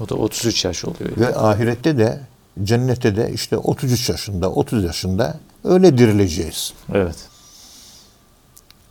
O 0.00 0.08
da 0.08 0.14
33 0.14 0.64
yaş 0.64 0.84
oluyor. 0.84 1.16
Ve 1.16 1.36
ahirette 1.36 1.98
de 1.98 2.20
cennette 2.62 3.16
de 3.16 3.32
işte 3.34 3.58
33 3.58 4.08
yaşında, 4.08 4.50
30 4.50 4.84
yaşında 4.84 5.38
öyle 5.64 5.98
dirileceğiz. 5.98 6.72
Evet. 6.94 7.16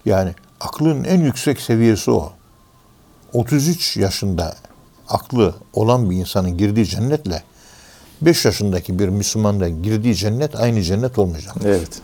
Yani 0.05 0.33
aklın 0.59 1.03
en 1.03 1.19
yüksek 1.21 1.61
seviyesi 1.61 2.11
o. 2.11 2.33
33 3.33 3.97
yaşında 3.97 4.55
aklı 5.09 5.55
olan 5.73 6.09
bir 6.09 6.15
insanın 6.15 6.57
girdiği 6.57 6.85
cennetle 6.85 7.43
5 8.21 8.45
yaşındaki 8.45 8.99
bir 8.99 9.09
Müslümanla 9.09 9.69
girdiği 9.69 10.15
cennet 10.15 10.55
aynı 10.55 10.81
cennet 10.81 11.19
olmayacak. 11.19 11.55
Evet. 11.65 12.01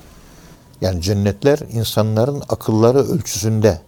Yani 0.82 1.02
cennetler 1.02 1.60
insanların 1.72 2.44
akılları 2.50 2.98
ölçüsünde 2.98 3.82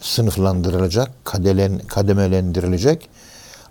sınıflandırılacak, 0.00 1.10
kadelen, 1.24 1.78
kademelendirilecek. 1.78 3.08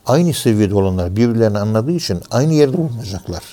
Aynı 0.06 0.34
seviyede 0.34 0.76
olanlar 0.76 1.16
birbirlerini 1.16 1.58
anladığı 1.60 1.92
için 1.92 2.22
aynı 2.32 2.54
yerde 2.54 2.78
bulunacaklar. 2.78 3.44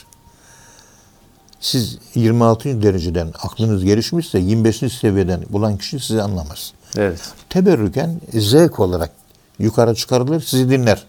Siz 1.61 1.99
26. 2.15 2.83
dereceden 2.83 3.33
aklınız 3.43 3.85
gelişmişse 3.85 4.39
25. 4.39 4.77
seviyeden 4.77 5.43
bulan 5.51 5.77
kişi 5.77 6.01
sizi 6.01 6.23
anlamaz. 6.23 6.73
Evet. 6.97 7.21
Teberrüken 7.51 8.21
zevk 8.33 8.81
olarak 8.81 9.11
yukarı 9.59 9.95
çıkarılır, 9.95 10.41
sizi 10.41 10.71
dinler. 10.71 11.05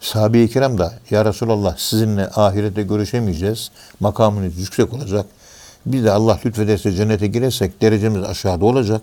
Sahabe-i 0.00 0.48
kiram 0.48 0.78
da 0.78 0.94
ya 1.10 1.24
Resulallah 1.24 1.76
sizinle 1.76 2.28
ahirette 2.28 2.82
görüşemeyeceğiz. 2.82 3.70
Makamınız 4.00 4.58
yüksek 4.58 4.92
olacak. 4.92 5.26
Biz 5.86 6.04
de 6.04 6.10
Allah 6.10 6.40
lütfederse 6.46 6.92
cennete 6.92 7.26
girersek 7.26 7.82
derecemiz 7.82 8.24
aşağıda 8.24 8.64
olacak. 8.64 9.02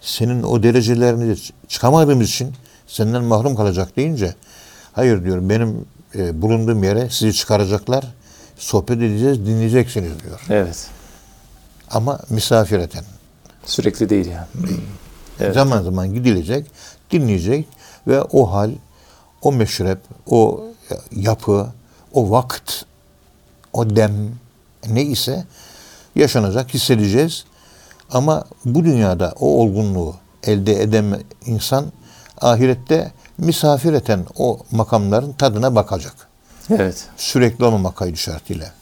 Senin 0.00 0.42
o 0.42 0.62
derecelerini 0.62 1.36
çıkamadığımız 1.68 2.28
için 2.28 2.54
senden 2.86 3.24
mahrum 3.24 3.56
kalacak 3.56 3.96
deyince 3.96 4.34
hayır 4.92 5.24
diyorum 5.24 5.48
benim 5.48 5.84
e, 6.14 6.42
bulunduğum 6.42 6.84
yere 6.84 7.10
sizi 7.10 7.34
çıkaracaklar. 7.34 8.04
Sohbet 8.56 8.96
edeceğiz, 8.96 9.46
dinleyeceksiniz 9.46 10.12
diyor. 10.24 10.40
Evet. 10.50 10.88
Ama 11.90 12.18
misafireten. 12.30 13.04
Sürekli 13.64 14.08
değil 14.08 14.26
yani. 14.26 14.46
Evet. 15.42 15.54
Zaman 15.54 15.82
zaman 15.82 16.14
gidilecek, 16.14 16.66
dinleyecek 17.10 17.68
ve 18.06 18.22
o 18.22 18.52
hal, 18.52 18.70
o 19.42 19.52
meşrep, 19.52 19.98
o 20.26 20.64
yapı, 21.12 21.66
o 22.12 22.30
vakt, 22.30 22.72
o 23.72 23.96
dem 23.96 24.12
ne 24.88 25.02
ise 25.02 25.44
yaşanacak, 26.14 26.74
hissedeceğiz. 26.74 27.44
Ama 28.10 28.44
bu 28.64 28.84
dünyada 28.84 29.34
o 29.40 29.46
olgunluğu 29.46 30.14
elde 30.42 30.82
eden 30.82 31.20
insan 31.46 31.92
ahirette 32.40 33.12
misafireten 33.40 34.26
o 34.36 34.58
makamların 34.70 35.32
tadına 35.32 35.74
bakacak. 35.74 36.14
Evet. 36.70 37.04
Sürekli 37.16 37.64
olmamak 37.64 37.96
kaydı 37.96 38.16
şartıyla. 38.16 38.72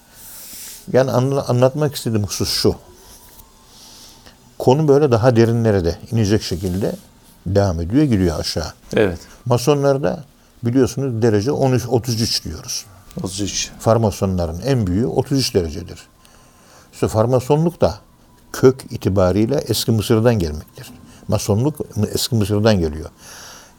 Yani 0.93 1.11
anla- 1.11 1.49
anlatmak 1.49 1.95
istediğim 1.95 2.27
husus 2.27 2.49
şu. 2.51 2.75
Konu 4.59 4.89
böyle 4.89 5.11
daha 5.11 5.37
derinlere 5.37 5.85
de 5.85 5.99
inecek 6.13 6.43
şekilde 6.43 6.93
devam 7.47 7.81
ediyor, 7.81 8.03
gidiyor 8.05 8.41
aşağı. 8.41 8.73
Evet. 8.97 9.19
Masonlarda 9.47 10.25
biliyorsunuz 10.63 11.23
derece 11.23 11.53
13 11.53 11.87
33 11.89 12.45
diyoruz. 12.45 12.85
33. 13.23 13.71
Farmasonların 13.79 14.61
en 14.65 14.87
büyüğü 14.87 15.07
33 15.07 15.55
derecedir. 15.55 15.99
İşte 16.93 17.09
farmasonluk 17.09 17.81
da 17.81 17.99
kök 18.53 18.85
itibariyle 18.91 19.57
eski 19.69 19.91
Mısır'dan 19.91 20.39
gelmektir. 20.39 20.91
Masonluk 21.29 21.77
eski 22.15 22.35
Mısır'dan 22.35 22.79
geliyor. 22.79 23.11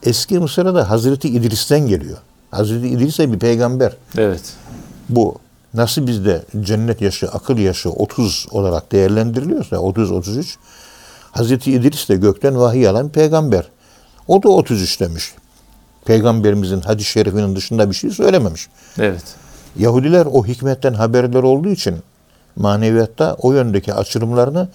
Eski 0.04 0.40
Mısır'a 0.40 0.76
da 0.76 0.90
Hazreti 0.90 1.30
İdris'ten 1.30 1.80
geliyor. 1.80 2.18
Hazreti 2.52 2.88
İdris 2.88 3.20
de 3.20 3.34
bir 3.34 3.40
peygamber. 3.40 3.94
Evet. 4.18 4.42
Bu 5.10 5.36
nasıl 5.74 6.08
bizde 6.08 6.46
cennet 6.62 7.02
yaşı, 7.02 7.28
akıl 7.30 7.58
yaşı 7.58 7.90
30 7.90 8.48
olarak 8.52 8.92
değerlendiriliyorsa 8.92 9.76
30-33 9.76 10.56
Hazreti 11.32 11.72
İdris 11.72 12.10
de 12.10 12.16
gökten 12.16 12.60
vahiy 12.60 12.88
alan 12.88 13.10
peygamber. 13.10 13.70
O 14.28 14.44
da 14.44 14.50
33 14.50 15.00
demiş. 15.00 15.34
Peygamberimizin 16.06 16.82
hadis-i 16.82 17.10
şerifinin 17.10 17.56
dışında 17.56 17.90
bir 17.90 17.96
şey 17.96 18.10
söylememiş. 18.10 18.68
Evet. 19.00 19.24
Yahudiler 19.78 20.26
o 20.26 20.46
hikmetten 20.46 20.94
haberler 20.94 21.44
olduğu 21.44 21.70
için 21.70 21.96
maneviyatta 22.56 23.36
o 23.40 23.54
yöndeki 23.54 23.94
açılımlarını 23.94 24.68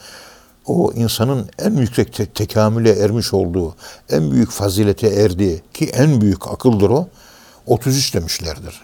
o 0.66 0.92
insanın 0.92 1.50
en 1.58 1.76
yüksek 1.76 2.12
te- 2.12 2.26
tekamüle 2.26 2.98
ermiş 2.98 3.34
olduğu, 3.34 3.76
en 4.10 4.30
büyük 4.30 4.50
fazilete 4.50 5.06
erdiği 5.08 5.62
ki 5.74 5.84
en 5.84 6.20
büyük 6.20 6.48
akıldır 6.48 6.90
o, 6.90 7.08
33 7.66 8.14
demişlerdir. 8.14 8.80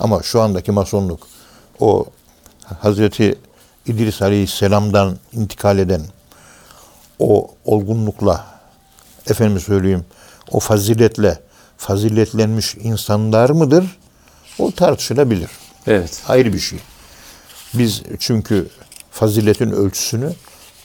Ama 0.00 0.22
şu 0.22 0.40
andaki 0.40 0.72
masonluk 0.72 1.26
o 1.80 2.06
Hazreti 2.80 3.38
İdris 3.86 4.22
Aleyhisselam'dan 4.22 5.18
intikal 5.32 5.78
eden 5.78 6.02
o 7.18 7.50
olgunlukla 7.64 8.46
efendim 9.26 9.60
söyleyeyim 9.60 10.04
o 10.50 10.60
faziletle 10.60 11.40
faziletlenmiş 11.76 12.74
insanlar 12.74 13.50
mıdır? 13.50 13.98
O 14.58 14.70
tartışılabilir. 14.70 15.50
Evet. 15.86 16.22
Ayrı 16.28 16.52
bir 16.52 16.58
şey. 16.58 16.78
Biz 17.74 18.02
çünkü 18.18 18.68
faziletin 19.10 19.70
ölçüsünü 19.70 20.32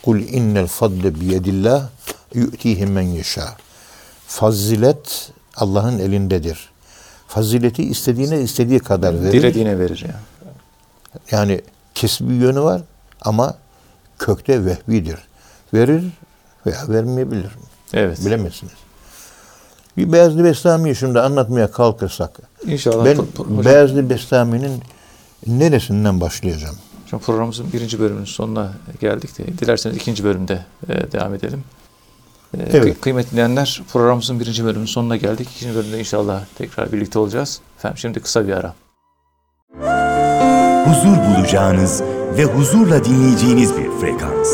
kul 0.05 0.19
innel 0.19 0.67
fadle 0.67 1.21
biyedillah 1.21 1.89
yu'tihi 2.33 2.85
men 2.85 3.01
yeşâ. 3.01 3.55
Fazilet 4.27 5.31
Allah'ın 5.55 5.99
elindedir. 5.99 6.69
Fazileti 7.27 7.83
istediğine 7.83 8.41
istediği 8.41 8.79
kadar 8.79 9.23
verir. 9.23 9.31
Dilediğine 9.31 9.79
verir 9.79 10.05
yani. 10.07 10.23
Yani 11.31 11.61
kesbi 11.95 12.33
yönü 12.33 12.61
var 12.61 12.81
ama 13.21 13.57
kökte 14.19 14.65
vehbidir. 14.65 15.19
Verir 15.73 16.03
veya 16.65 16.87
vermeyebilir. 16.89 17.51
Evet. 17.93 18.25
Bilemezsiniz. 18.25 18.73
Bir 19.97 20.11
Beyazlı 20.11 20.43
Bestami'yi 20.43 20.95
şimdi 20.95 21.19
anlatmaya 21.19 21.71
kalkırsak 21.71 22.39
İnşallah. 22.65 23.05
ben 23.05 23.17
Beyazlı 23.65 24.09
Bestami'nin 24.09 24.81
neresinden 25.47 26.21
başlayacağım? 26.21 26.75
Hocam 27.15 27.25
programımızın 27.25 27.73
birinci 27.73 27.99
bölümünün 27.99 28.25
sonuna 28.25 28.73
geldik 29.01 29.37
de 29.37 29.57
dilerseniz 29.57 29.95
ikinci 29.97 30.23
bölümde 30.23 30.65
e, 30.89 31.11
devam 31.11 31.33
edelim. 31.33 31.63
E, 32.57 32.61
Evet. 32.61 32.73
kıy- 32.85 32.99
Kıymetli 32.99 33.31
dinleyenler 33.31 33.81
programımızın 33.93 34.39
birinci 34.39 34.63
bölümünün 34.65 34.85
sonuna 34.85 35.17
geldik. 35.17 35.47
İkinci 35.55 35.75
bölümde 35.75 35.99
inşallah 35.99 36.41
tekrar 36.57 36.91
birlikte 36.91 37.19
olacağız. 37.19 37.61
Efendim 37.77 37.97
şimdi 37.97 38.19
kısa 38.19 38.47
bir 38.47 38.53
ara. 38.53 38.73
huzur 40.85 41.17
bulacağınız 41.17 42.01
ve 42.37 42.43
huzurla 42.43 43.05
dinleyeceğiniz 43.05 43.77
bir 43.77 43.89
frekans. 44.01 44.49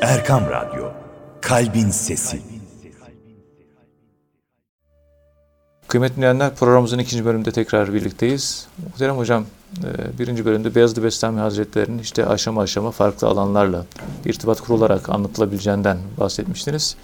Erkam 0.00 0.42
Radyo, 0.50 0.84
Kalbin 1.40 1.90
Sesi. 1.90 2.40
Kıymetli 5.88 6.16
dinleyenler 6.16 6.54
programımızın 6.54 6.98
ikinci 6.98 7.24
bölümünde 7.24 7.52
tekrar 7.52 7.94
birlikteyiz. 7.94 8.66
Muhterem 8.90 9.16
hocam 9.16 9.44
e, 9.84 10.18
birinci 10.18 10.44
bölümde 10.44 10.74
Beyazıt 10.74 11.02
Bestami 11.02 11.40
Hazretleri'nin 11.40 11.98
işte 11.98 12.26
aşama 12.26 12.62
aşama 12.62 12.90
farklı 12.90 13.28
alanlarla 13.28 13.86
irtibat 14.24 14.60
kurularak 14.60 15.08
anlatılabileceğinden 15.08 15.98
bahsetmiştiniz. 16.18 16.96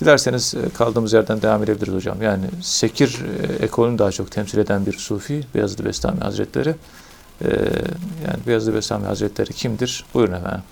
Dilerseniz 0.00 0.54
e, 0.54 0.68
kaldığımız 0.68 1.12
yerden 1.12 1.42
devam 1.42 1.62
edebiliriz 1.62 1.94
hocam. 1.94 2.22
Yani 2.22 2.44
Sekir 2.62 3.20
e, 3.24 3.64
ekolünü 3.64 3.98
daha 3.98 4.12
çok 4.12 4.30
temsil 4.30 4.58
eden 4.58 4.86
bir 4.86 4.92
sufi 4.92 5.44
Beyazıt 5.54 5.84
Bestami 5.84 6.20
Hazretleri. 6.20 6.74
Yani 8.26 8.46
Beyazıt 8.46 8.74
Bestami 8.74 9.06
Hazretleri 9.06 9.52
kimdir? 9.52 10.04
Buyurun 10.14 10.32
efendim. 10.32 10.62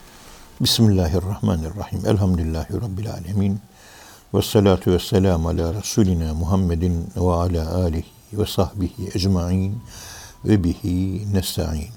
Bismillahirrahmanirrahim. 0.60 2.06
Elhamdülillahi 2.06 2.74
Rabbil 2.74 3.10
alemin. 3.10 3.60
Ve 4.34 4.42
salatu 4.42 4.90
ve 4.92 4.98
selamu 4.98 5.48
ala 5.48 5.74
Resulina 5.74 6.34
Muhammedin 6.34 7.08
ve 7.16 7.32
ala 7.32 7.74
alihi 7.74 8.04
ve 8.32 8.46
sahbihi 8.46 9.08
ecma'in 9.14 9.82
ve 10.44 10.64
bihi 10.64 11.26
nesta'in. 11.34 11.88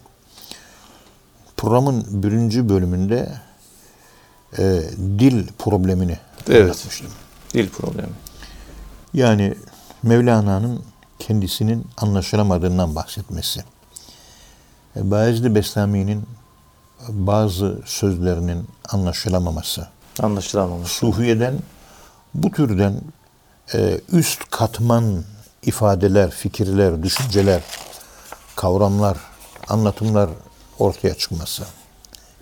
Programın 1.58 2.24
birinci 2.24 2.70
bölümünde 2.70 3.32
e, 4.58 4.82
dil 5.20 5.48
problemini 5.60 6.18
Evet. 6.50 6.62
anlatmıştım. 6.64 7.08
Dil 7.54 7.70
problemi. 7.70 8.10
Yani 9.14 9.56
Mevlana'nın 10.04 10.84
kendisinin 11.20 11.88
anlaşılamadığından 11.98 12.96
bahsetmesi. 12.96 13.64
E, 14.96 15.12
Bayezid 15.12 15.56
Bestami'nin 15.56 16.24
bazı 17.10 17.82
sözlerinin 17.86 18.68
anlaşılamaması. 18.90 19.88
Anlaşılamamış. 20.20 20.92
Sufiye'den 20.92 21.54
bu 22.34 22.52
türden 22.52 23.02
e, 23.74 24.00
üst 24.12 24.50
katman 24.50 25.24
ifadeler, 25.64 26.32
fikirler, 26.32 27.04
düşünceler, 27.04 27.62
kavramlar, 28.56 29.18
anlatımlar 29.68 30.30
ortaya 30.80 31.14
çıkması. 31.14 31.64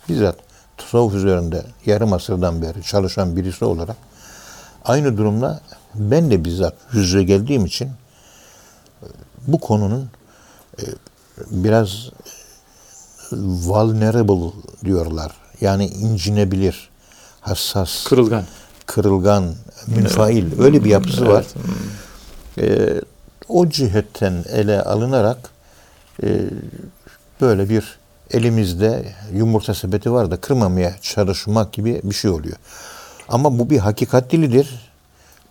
Bizzat 0.09 0.35
tasavvuf 0.77 1.13
üzerinde 1.13 1.65
yarım 1.85 2.13
asırdan 2.13 2.61
beri 2.61 2.83
çalışan 2.83 3.35
birisi 3.35 3.65
olarak 3.65 3.97
aynı 4.85 5.17
durumla 5.17 5.61
ben 5.95 6.31
de 6.31 6.45
bizzat 6.45 6.75
yüz 6.93 7.05
yüze 7.05 7.23
geldiğim 7.23 7.65
için 7.65 7.89
bu 9.47 9.59
konunun 9.59 10.09
e, 10.79 10.83
biraz 11.51 12.09
vulnerable 13.31 14.51
diyorlar. 14.85 15.31
Yani 15.61 15.87
incinebilir, 15.87 16.89
hassas, 17.41 18.03
Kırılgan. 18.03 18.43
Kırılgan, 18.89 19.55
münfail 19.87 20.61
öyle 20.61 20.83
bir 20.83 20.89
yapısı 20.89 21.27
var. 21.27 21.45
Evet. 22.57 22.79
Ee, 22.79 23.01
o 23.47 23.69
cihetten 23.69 24.43
ele 24.51 24.81
alınarak 24.81 25.37
e, 26.23 26.45
böyle 27.41 27.69
bir 27.69 27.99
elimizde 28.31 29.13
yumurta 29.33 29.73
sepeti 29.73 30.11
var 30.11 30.31
da 30.31 30.37
kırmamaya 30.37 30.95
çalışmak 31.01 31.73
gibi 31.73 32.01
bir 32.03 32.15
şey 32.15 32.31
oluyor. 32.31 32.57
Ama 33.27 33.59
bu 33.59 33.69
bir 33.69 33.77
hakikat 33.77 34.31
dilidir. 34.31 34.91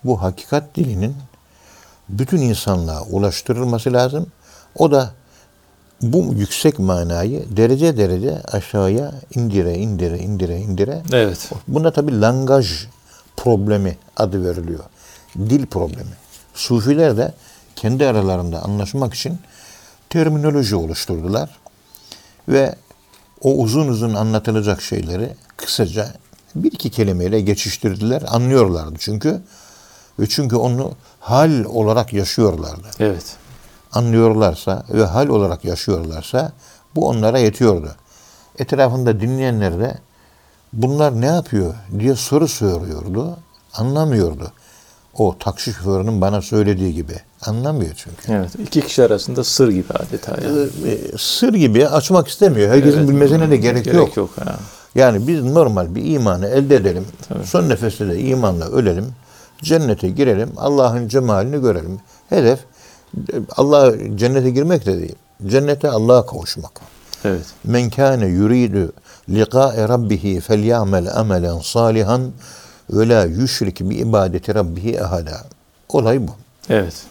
Bu 0.04 0.22
hakikat 0.22 0.74
dilinin 0.74 1.16
bütün 2.08 2.38
insanlığa 2.38 3.02
ulaştırılması 3.02 3.92
lazım. 3.92 4.26
O 4.74 4.90
da 4.90 5.10
bu 6.02 6.34
yüksek 6.36 6.78
manayı 6.78 7.44
derece 7.56 7.96
derece 7.96 8.42
aşağıya 8.42 9.12
indire 9.34 9.74
indire 9.74 10.18
indire 10.18 10.60
indire. 10.60 11.02
Evet. 11.12 11.50
Buna 11.68 11.90
tabi 11.90 12.20
langaj 12.20 12.86
problemi 13.38 13.96
adı 14.16 14.44
veriliyor. 14.44 14.84
Dil 15.36 15.66
problemi. 15.66 16.10
Sufiler 16.54 17.16
de 17.16 17.32
kendi 17.76 18.06
aralarında 18.06 18.62
anlaşmak 18.62 19.14
için 19.14 19.38
terminoloji 20.10 20.76
oluşturdular. 20.76 21.58
Ve 22.48 22.74
o 23.42 23.54
uzun 23.54 23.88
uzun 23.88 24.14
anlatılacak 24.14 24.82
şeyleri 24.82 25.34
kısaca 25.56 26.14
bir 26.54 26.72
iki 26.72 26.90
kelimeyle 26.90 27.40
geçiştirdiler. 27.40 28.22
Anlıyorlardı 28.26 28.94
çünkü. 28.98 29.40
Ve 30.18 30.28
çünkü 30.28 30.56
onu 30.56 30.92
hal 31.20 31.64
olarak 31.64 32.12
yaşıyorlardı 32.12 32.88
Evet. 33.00 33.36
anlıyorlarsa 33.92 34.84
ve 34.90 35.04
hal 35.04 35.28
olarak 35.28 35.64
yaşıyorlarsa 35.64 36.52
bu 36.94 37.08
onlara 37.08 37.38
yetiyordu. 37.38 37.94
Etrafında 38.58 39.20
dinleyenler 39.20 39.78
de 39.78 39.98
bunlar 40.72 41.20
ne 41.20 41.26
yapıyor 41.26 41.74
diye 41.98 42.14
soru 42.14 42.48
soruyordu. 42.48 43.36
Anlamıyordu. 43.74 44.52
O 45.14 45.38
taksi 45.38 45.72
şoförünün 45.72 46.20
bana 46.20 46.42
söylediği 46.42 46.94
gibi. 46.94 47.12
Anlamıyor 47.42 47.90
çünkü. 47.96 48.32
Evet. 48.32 48.50
İki 48.66 48.80
kişi 48.80 49.04
arasında 49.04 49.44
sır 49.44 49.68
gibi 49.68 49.92
adeta 49.92 50.36
yani. 50.44 50.68
Ee, 50.86 50.98
Sır 51.18 51.54
gibi 51.54 51.88
açmak 51.88 52.28
istemiyor. 52.28 52.70
Herkesin 52.70 52.98
Evet. 52.98 53.08
bilmesine 53.08 53.50
de 53.50 53.56
gerek, 53.56 53.86
yok. 53.86 53.94
Gerek 53.94 54.16
yok. 54.16 54.30
Ha. 54.44 54.56
Yani 54.94 55.28
biz 55.28 55.42
normal 55.42 55.94
bir 55.94 56.04
imanı 56.14 56.46
elde 56.48 56.76
edelim. 56.76 57.06
Son 57.44 57.68
nefeste 57.68 58.08
de 58.08 58.20
imanla 58.20 58.68
ölelim. 58.68 59.06
Cennete 59.62 60.08
girelim. 60.08 60.50
Allah'ın 60.56 61.08
cemalini 61.08 61.60
görelim. 61.60 62.00
Hedef 62.28 62.58
Allah 63.56 63.92
cennete 64.16 64.50
girmek 64.50 64.86
de 64.86 64.98
değil. 64.98 65.14
Cennete 65.46 65.88
Allah'a 65.90 66.26
kavuşmak. 66.26 66.80
Evet. 67.24 67.46
Men 67.64 67.90
kâne 67.90 68.26
yuridu 68.26 68.92
liqâ'e 69.28 69.88
rabbihi 69.88 70.40
felyamel 70.40 71.20
amelen 71.20 71.58
salihan 71.58 72.32
ve 72.90 73.08
la 73.08 73.24
yüşrik 73.24 73.80
bi 73.80 73.94
ibadeti 73.94 74.54
rabbihi 74.54 74.94
ehada. 74.94 75.44
Olay 75.88 76.28
bu. 76.28 76.30
Evet. 76.68 77.06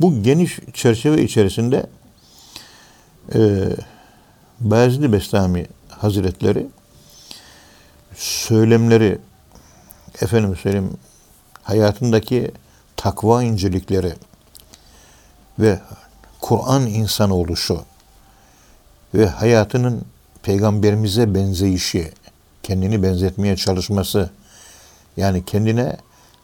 Bu 0.00 0.22
geniş 0.22 0.58
çerçeve 0.72 1.22
içerisinde 1.22 1.86
e, 3.34 3.70
Bayezid 4.60 5.12
Bestami 5.12 5.66
Hazretleri 5.88 6.66
söylemleri 8.16 9.18
efendim 10.22 10.56
söyleyeyim 10.56 10.96
hayatındaki 11.62 12.50
takva 12.96 13.42
incelikleri 13.42 14.14
ve 15.58 15.80
Kur'an 16.40 16.86
insan 16.86 17.30
oluşu 17.30 17.80
ve 19.16 19.26
hayatının 19.26 20.02
peygamberimize 20.42 21.34
benzeyişi, 21.34 22.12
kendini 22.62 23.02
benzetmeye 23.02 23.56
çalışması, 23.56 24.30
yani 25.16 25.44
kendine 25.44 25.96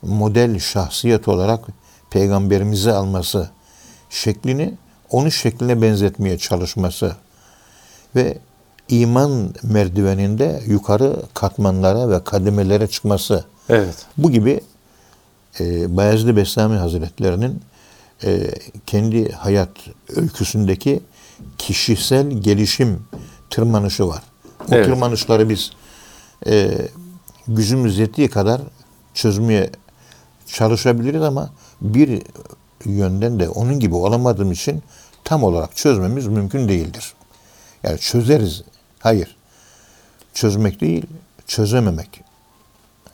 model 0.02 0.58
şahsiyet 0.58 1.28
olarak 1.28 1.61
peygamberimize 2.11 2.92
alması 2.92 3.50
şeklini 4.11 4.74
onun 5.11 5.28
şekline 5.28 5.82
benzetmeye 5.82 6.38
çalışması 6.38 7.16
ve 8.16 8.38
iman 8.88 9.54
merdiveninde 9.62 10.62
yukarı 10.66 11.22
katmanlara 11.35 12.11
ve 12.11 12.24
kademelere 12.24 12.87
çıkması 12.87 13.44
Evet. 13.68 13.94
bu 14.18 14.30
gibi 14.30 14.61
e, 15.61 15.96
Bayezid 15.96 16.37
Bestami 16.37 16.76
Hazretlerinin 16.76 17.61
e, 18.24 18.50
kendi 18.87 19.32
hayat 19.32 19.70
öyküsündeki 20.16 21.00
kişisel 21.59 22.31
gelişim 22.31 23.02
tırmanışı 23.50 24.09
var. 24.09 24.22
O 24.61 24.74
Evet. 24.74 24.87
tırmanışları 24.87 25.48
biz 25.48 25.70
e, 26.46 26.78
gücümüz 27.48 27.98
yettiği 27.98 28.28
kadar 28.28 28.61
çözmeye 29.14 29.70
çalışabiliriz 30.46 31.22
ama 31.22 31.50
bir 31.81 32.22
yönden 32.85 33.40
de 33.40 33.48
onun 33.48 33.81
gibi 33.81 33.94
olamadığım 33.94 34.52
için 34.52 34.83
tam 35.24 35.42
olarak 35.44 35.76
çözmemiz 35.76 36.26
mümkün 36.26 36.68
değildir. 36.68 37.14
Yani 37.83 37.98
çözeriz. 37.98 38.62
Hayır. 38.98 39.37
Çözmek 40.35 40.81
değil, 40.81 41.07
çözememek 41.46 42.20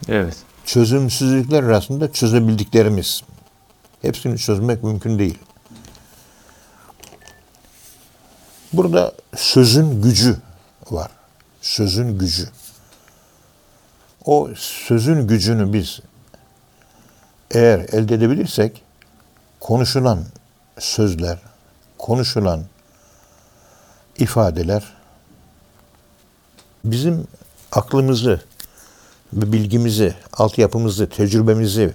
Evet. 0.08 0.36
çözümsüzlükler 0.64 1.62
arasında 1.62 2.12
çözebildiklerimiz. 2.12 3.22
Hepsini 4.02 4.38
çözmek 4.38 4.82
mümkün 4.82 5.18
değil. 5.18 5.38
Burada 8.72 9.12
sözün 9.36 10.02
gücü 10.02 10.36
var. 10.90 11.10
Sözün 11.60 12.18
gücü. 12.18 12.48
O 14.24 14.48
sözün 14.56 15.26
gücünü 15.26 15.72
biz 15.72 16.00
eğer 17.50 17.78
elde 17.78 18.14
edebilirsek 18.14 18.82
konuşulan 19.60 20.24
sözler, 20.78 21.38
konuşulan 21.98 22.64
ifadeler 24.18 24.84
bizim 26.84 27.26
aklımızı 27.72 28.40
ve 29.32 29.52
bilgimizi, 29.52 30.14
altyapımızı, 30.32 31.08
tecrübemizi 31.08 31.94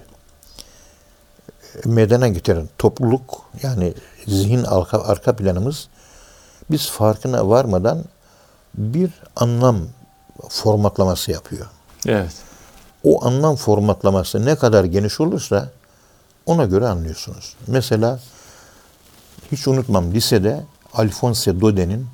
meydana 1.84 2.28
getiren 2.28 2.68
topluluk 2.78 3.42
yani 3.62 3.94
zihin 4.26 4.64
arka, 4.64 5.02
arka 5.02 5.36
planımız 5.36 5.88
biz 6.70 6.90
farkına 6.90 7.48
varmadan 7.48 8.04
bir 8.74 9.10
anlam 9.36 9.80
formatlaması 10.48 11.30
yapıyor. 11.30 11.66
Evet. 12.06 12.32
O 13.04 13.26
anlam 13.26 13.56
formatlaması 13.56 14.44
ne 14.44 14.56
kadar 14.56 14.84
geniş 14.84 15.20
olursa 15.20 15.68
ona 16.46 16.64
göre 16.64 16.88
anlıyorsunuz. 16.88 17.56
Mesela 17.66 18.20
hiç 19.52 19.68
unutmam 19.68 20.12
lisede 20.12 20.64
Alphonse 20.94 21.60
Dauden'in 21.60 22.06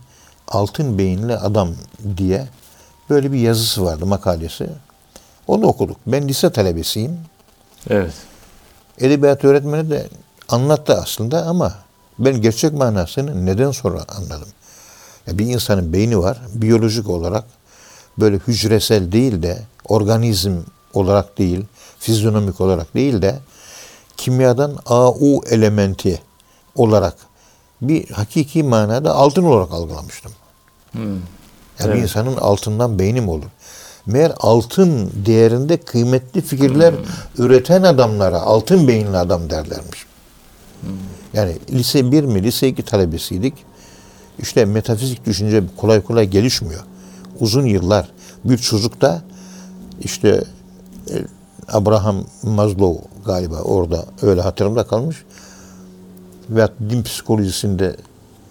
Altın 0.49 0.99
Beyinli 0.99 1.37
Adam 1.37 1.75
diye 2.17 2.49
böyle 3.11 3.33
bir 3.33 3.39
yazısı 3.39 3.85
vardı 3.85 4.07
makalesi. 4.07 4.71
Onu 5.47 5.67
okuduk. 5.67 5.97
Ben 6.07 6.29
lise 6.29 6.53
talebesiyim. 6.53 7.21
Evet. 7.91 8.15
Edebiyat 8.99 9.45
öğretmeni 9.45 9.91
de 9.91 10.09
anlattı 10.49 10.95
aslında 10.95 11.47
ama 11.47 11.75
ben 12.21 12.43
gerçek 12.43 12.73
manasını 12.73 13.47
neden 13.47 13.71
sonra 13.71 14.05
anladım. 14.09 14.49
Ya 15.27 15.39
bir 15.39 15.47
insanın 15.47 15.93
beyni 15.93 16.19
var, 16.19 16.39
biyolojik 16.55 17.09
olarak 17.09 17.45
böyle 18.19 18.37
hücresel 18.37 19.13
değil 19.13 19.43
de 19.43 19.63
organizm 19.89 20.53
olarak 20.93 21.39
değil, 21.39 21.65
fizyonomik 21.99 22.61
olarak 22.61 22.95
değil 22.95 23.23
de 23.23 23.39
kimyadan 24.17 24.79
AU 24.87 25.41
elementi 25.51 26.23
olarak 26.75 27.17
bir 27.83 28.11
hakiki 28.11 28.63
manada 28.63 29.15
altın 29.15 29.45
olarak 29.45 29.73
algılamıştım. 29.73 30.33
Hmm. 30.93 31.03
Yani 31.03 31.21
Evet. 31.81 31.97
bir 31.97 32.03
insanın 32.03 32.37
altından 32.37 32.99
beyni 32.99 33.21
mi 33.21 33.31
olur? 33.31 33.47
Meğer 34.07 34.33
altın 34.41 35.11
değerinde 35.27 35.77
kıymetli 35.77 36.41
fikirler 36.41 36.95
üreten 37.39 37.83
adamlara 37.83 38.41
altın 38.41 38.89
beyinli 38.89 39.17
adam 39.17 39.51
derlermiş. 39.51 40.07
Yani 41.35 41.57
lise 41.71 42.13
1 42.13 42.25
mi, 42.25 42.43
lise 42.43 42.69
2 42.69 42.83
talebesiydik. 42.83 43.55
İşte 44.39 44.65
metafizik 44.65 45.27
düşünce 45.27 45.63
kolay 45.77 46.01
kolay 46.01 46.29
gelişmiyor. 46.29 46.85
Uzun 47.41 47.67
yıllar 47.67 48.09
bir 48.45 48.59
çocukta 48.59 49.23
işte 50.01 50.45
e, 51.11 51.15
Abraham 51.69 52.25
Maslow 52.43 53.09
galiba 53.25 53.61
orada 53.61 54.05
öyle 54.23 54.41
hatırımda 54.41 54.87
kalmış. 54.87 55.25
Ve 56.51 56.69
din 56.91 57.03
psikolojisinde 57.03 57.97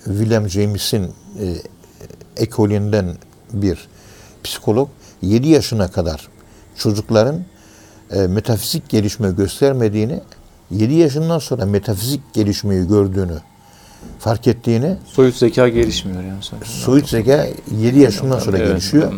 William 0.05 0.49
James'in 0.49 1.03
e, 1.03 1.55
ekolünden 2.37 3.15
bir 3.53 3.87
psikolog 4.43 4.89
7 5.21 5.47
yaşına 5.47 5.91
kadar 5.91 6.27
çocukların 6.75 7.45
e, 8.11 8.27
metafizik 8.27 8.89
gelişme 8.89 9.31
göstermediğini 9.31 10.21
7 10.71 10.93
yaşından 10.93 11.39
sonra 11.39 11.65
metafizik 11.65 12.33
gelişmeyi 12.33 12.87
gördüğünü 12.87 13.37
fark 14.19 14.47
ettiğini 14.47 14.97
Soyut 15.05 15.35
zeka 15.35 15.69
gelişmiyor 15.69 16.23
yani 16.23 16.43
sanki. 16.43 16.69
soyut 16.69 17.09
zeka 17.09 17.47
7 17.77 17.99
yaşından 17.99 18.39
sonra 18.39 18.57
Evet. 18.57 18.67
gelişiyor 18.69 19.13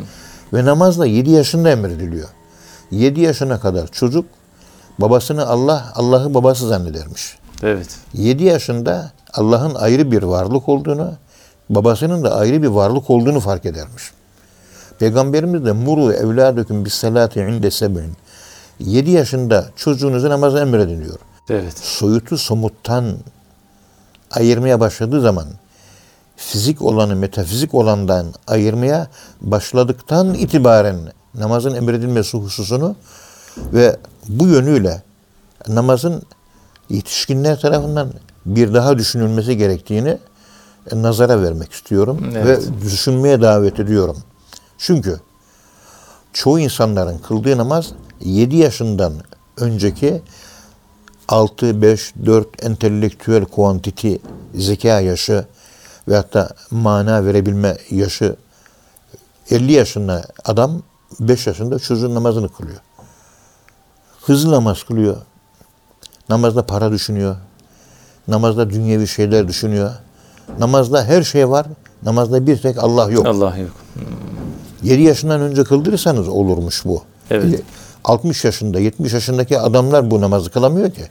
ve 0.54 0.66
namaz 0.66 1.00
da 1.00 1.06
7 1.06 1.30
yaşında 1.32 1.70
emrediliyor. 1.70 2.30
7 2.92 3.22
yaşına 3.22 3.60
kadar 3.60 3.88
çocuk 3.88 4.26
babasını 5.00 5.48
Allah, 5.48 5.92
Allah'ı 5.96 6.34
babası 6.34 6.68
zannedermiş. 6.68 7.38
Evet. 7.64 7.88
7 8.14 8.44
yaşında 8.44 9.12
Allah'ın 9.34 9.76
ayrı 9.76 10.12
bir 10.12 10.24
varlık 10.24 10.70
olduğunu, 10.70 11.14
babasının 11.70 12.24
da 12.24 12.36
ayrı 12.36 12.62
bir 12.64 12.68
varlık 12.68 13.10
olduğunu 13.10 13.40
fark 13.40 13.66
edermiş. 13.66 14.04
Peygamberimiz 15.00 15.66
de 15.66 15.72
muru 15.72 16.14
evladüküm 16.14 16.86
bis 16.86 16.94
salati 16.94 17.40
inde 17.40 17.72
seb'in. 17.72 18.14
7 18.80 19.12
yaşında 19.12 19.66
çocuğunuzu 19.76 20.30
namaza 20.30 20.62
emredin 20.62 21.04
diyor. 21.04 21.20
Evet. 21.50 21.78
Soyutu 21.78 22.38
somuttan 22.38 23.18
ayırmaya 24.32 24.80
başladığı 24.80 25.22
zaman 25.22 25.46
fizik 26.36 26.82
olanı 26.82 27.16
metafizik 27.16 27.74
olandan 27.74 28.34
ayırmaya 28.48 29.08
başladıktan 29.42 30.34
itibaren 30.34 30.98
namazın 31.36 31.76
emredilmesi 31.76 32.38
hususunu 32.38 32.96
ve 33.58 33.98
bu 34.28 34.48
yönüyle 34.48 35.04
namazın 35.68 36.24
yetişkinler 36.90 37.60
tarafından 37.60 38.14
bir 38.46 38.74
daha 38.74 38.98
düşünülmesi 38.98 39.58
gerektiğini 39.58 40.18
nazara 40.94 41.42
vermek 41.42 41.72
istiyorum 41.72 42.26
Evet. 42.36 42.68
ve 42.68 42.82
düşünmeye 42.82 43.42
davet 43.42 43.80
ediyorum. 43.80 44.18
Çünkü 44.78 45.20
çoğu 46.34 46.60
insanların 46.60 47.18
kıldığı 47.18 47.58
namaz 47.58 47.92
7 48.22 48.56
yaşından 48.56 49.14
önceki 49.58 50.22
6, 51.32 51.82
5, 51.82 52.13
4 52.26 52.65
entelektüel 52.65 53.46
kuantiti 53.46 54.20
zeka 54.56 55.00
yaşı 55.00 55.46
ve 56.08 56.15
hatta 56.15 56.50
mana 56.72 57.26
verebilme 57.26 57.78
yaşı 57.89 58.36
50 59.52 59.72
yaşında 59.72 60.26
adam 60.46 60.82
5 61.20 61.48
yaşında 61.48 61.80
çocuğun 61.80 62.15
namazını 62.15 62.50
kılıyor. 62.50 62.78
Hızlı 64.22 64.52
namaz 64.52 64.84
kılıyor. 64.84 65.17
Namazda 66.30 66.65
para 66.65 66.91
düşünüyor. 66.91 67.36
Namazda 68.28 68.70
dünyevi 68.70 69.08
şeyler 69.08 69.48
düşünüyor. 69.48 69.91
Namazda 70.60 71.04
her 71.06 71.24
şey 71.24 71.50
var. 71.50 71.65
Namazda 72.04 72.48
bir 72.48 72.58
tek 72.58 72.84
Allah 72.84 73.12
yok. 73.12 73.26
Allah 73.26 73.58
yok. 73.58 73.72
7 74.84 75.02
yaşından 75.02 75.41
önce 75.41 75.63
kıldırırsanız 75.63 76.28
olurmuş 76.28 76.86
bu. 76.86 77.04
Evet. 77.30 77.62
60 78.04 78.46
yaşında, 78.46 78.80
70 78.80 79.13
yaşındaki 79.13 79.60
adamlar 79.60 80.12
bu 80.12 80.22
namazı 80.22 80.50
kılamıyor 80.50 80.91
ki. 80.91 81.08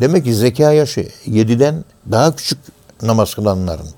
Demek 0.00 0.24
ki 0.24 0.34
zeka 0.34 0.72
yaşı 0.72 1.08
7'den 1.26 1.84
daha 2.10 2.36
küçük 2.36 2.58
namaz 3.02 3.34
kılanların. 3.34 3.88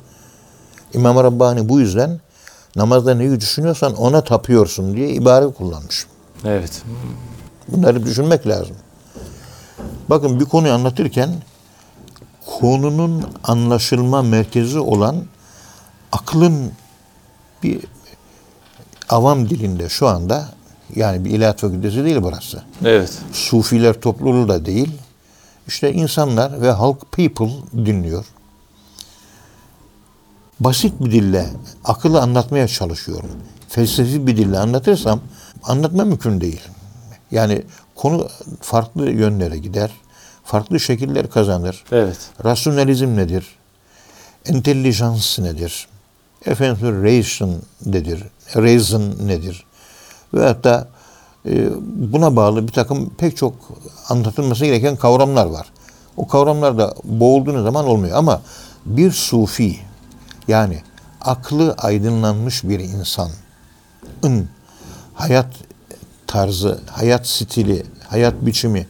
İmam 0.95 1.17
Rabbani 1.17 1.69
bu 1.69 1.81
yüzden 1.81 2.21
namazda 2.77 3.15
neyi 3.15 3.41
düşünüyorsan 3.41 3.95
ona 3.95 4.25
tapıyorsun 4.25 4.97
diye 4.97 5.09
ibare 5.11 5.49
kullanmış. 5.49 6.07
Evet. 6.45 6.83
Bunları 7.69 8.07
düşünmek 8.07 8.47
lazım. 8.47 8.77
Bakın 10.11 10.41
bir 10.41 10.45
konuyu 10.45 10.73
anlatırken 10.73 11.31
konunun 12.61 13.25
anlaşılma 13.45 14.23
merkezi 14.23 14.79
olan 14.79 15.17
aklın 16.13 16.73
bir 17.63 17.81
avam 19.09 19.51
dilinde 19.51 19.89
şu 19.89 20.07
anda 20.07 20.49
yani 20.97 21.25
bir 21.25 21.31
ilahiyat 21.31 21.61
fakültesi 21.61 22.05
değil 22.05 22.19
burası. 22.23 22.63
Evet. 22.85 23.19
Sufiler 23.33 24.01
topluluğu 24.01 24.49
da 24.49 24.67
değil. 24.67 24.93
İşte 25.69 25.93
insanlar 25.93 26.63
ve 26.63 26.71
halk 26.71 27.13
people 27.13 27.53
dinliyor. 27.73 28.25
Basit 30.61 31.01
bir 31.01 31.13
dille 31.13 31.51
akıllı 31.85 32.21
anlatmaya 32.21 32.69
çalışıyorum. 32.69 33.31
Felsefi 33.69 34.27
bir 34.27 34.37
dille 34.37 34.59
anlatırsam 34.59 35.21
anlatma 35.63 36.05
mümkün 36.05 36.41
değil. 36.41 36.61
Yani 37.31 37.63
konu 37.95 38.29
farklı 38.61 39.11
yönlere 39.11 39.59
gider. 39.59 39.91
Farklı 40.45 40.81
şekiller 40.81 41.31
kazanır. 41.31 41.85
Evet. 41.93 42.19
Rasyonalizm 42.45 43.17
nedir? 43.17 43.47
Entelijans 44.47 45.39
nedir? 45.39 45.89
Efendim 46.47 47.05
reason 47.05 47.63
nedir? 47.87 48.23
Reason 48.57 49.03
nedir? 49.23 49.65
Ve 50.35 50.45
hatta 50.45 50.89
buna 52.13 52.37
bağlı 52.37 52.69
bir 52.69 52.73
takım 52.73 53.11
pek 53.19 53.37
çok 53.37 53.55
anlatılması 54.09 54.65
gereken 54.65 54.97
kavramlar 54.97 55.47
var. 55.47 55.67
O 56.17 56.29
kavramlar 56.29 56.79
da 56.79 56.95
boğulduğunuz 57.05 57.63
zaman 57.63 57.87
olmuyor. 57.87 58.17
Ama 58.17 58.41
bir 58.87 59.13
sufi 59.13 59.79
yani 60.49 60.83
aklı 61.21 61.75
aydınlanmış 61.79 62.65
bir 62.65 62.81
insanın 62.81 64.49
hayat 65.15 65.47
tarzı, 66.27 66.81
hayat 66.91 67.27
stili, 67.29 67.87
hayat 68.09 68.35
biçimi 68.47 68.87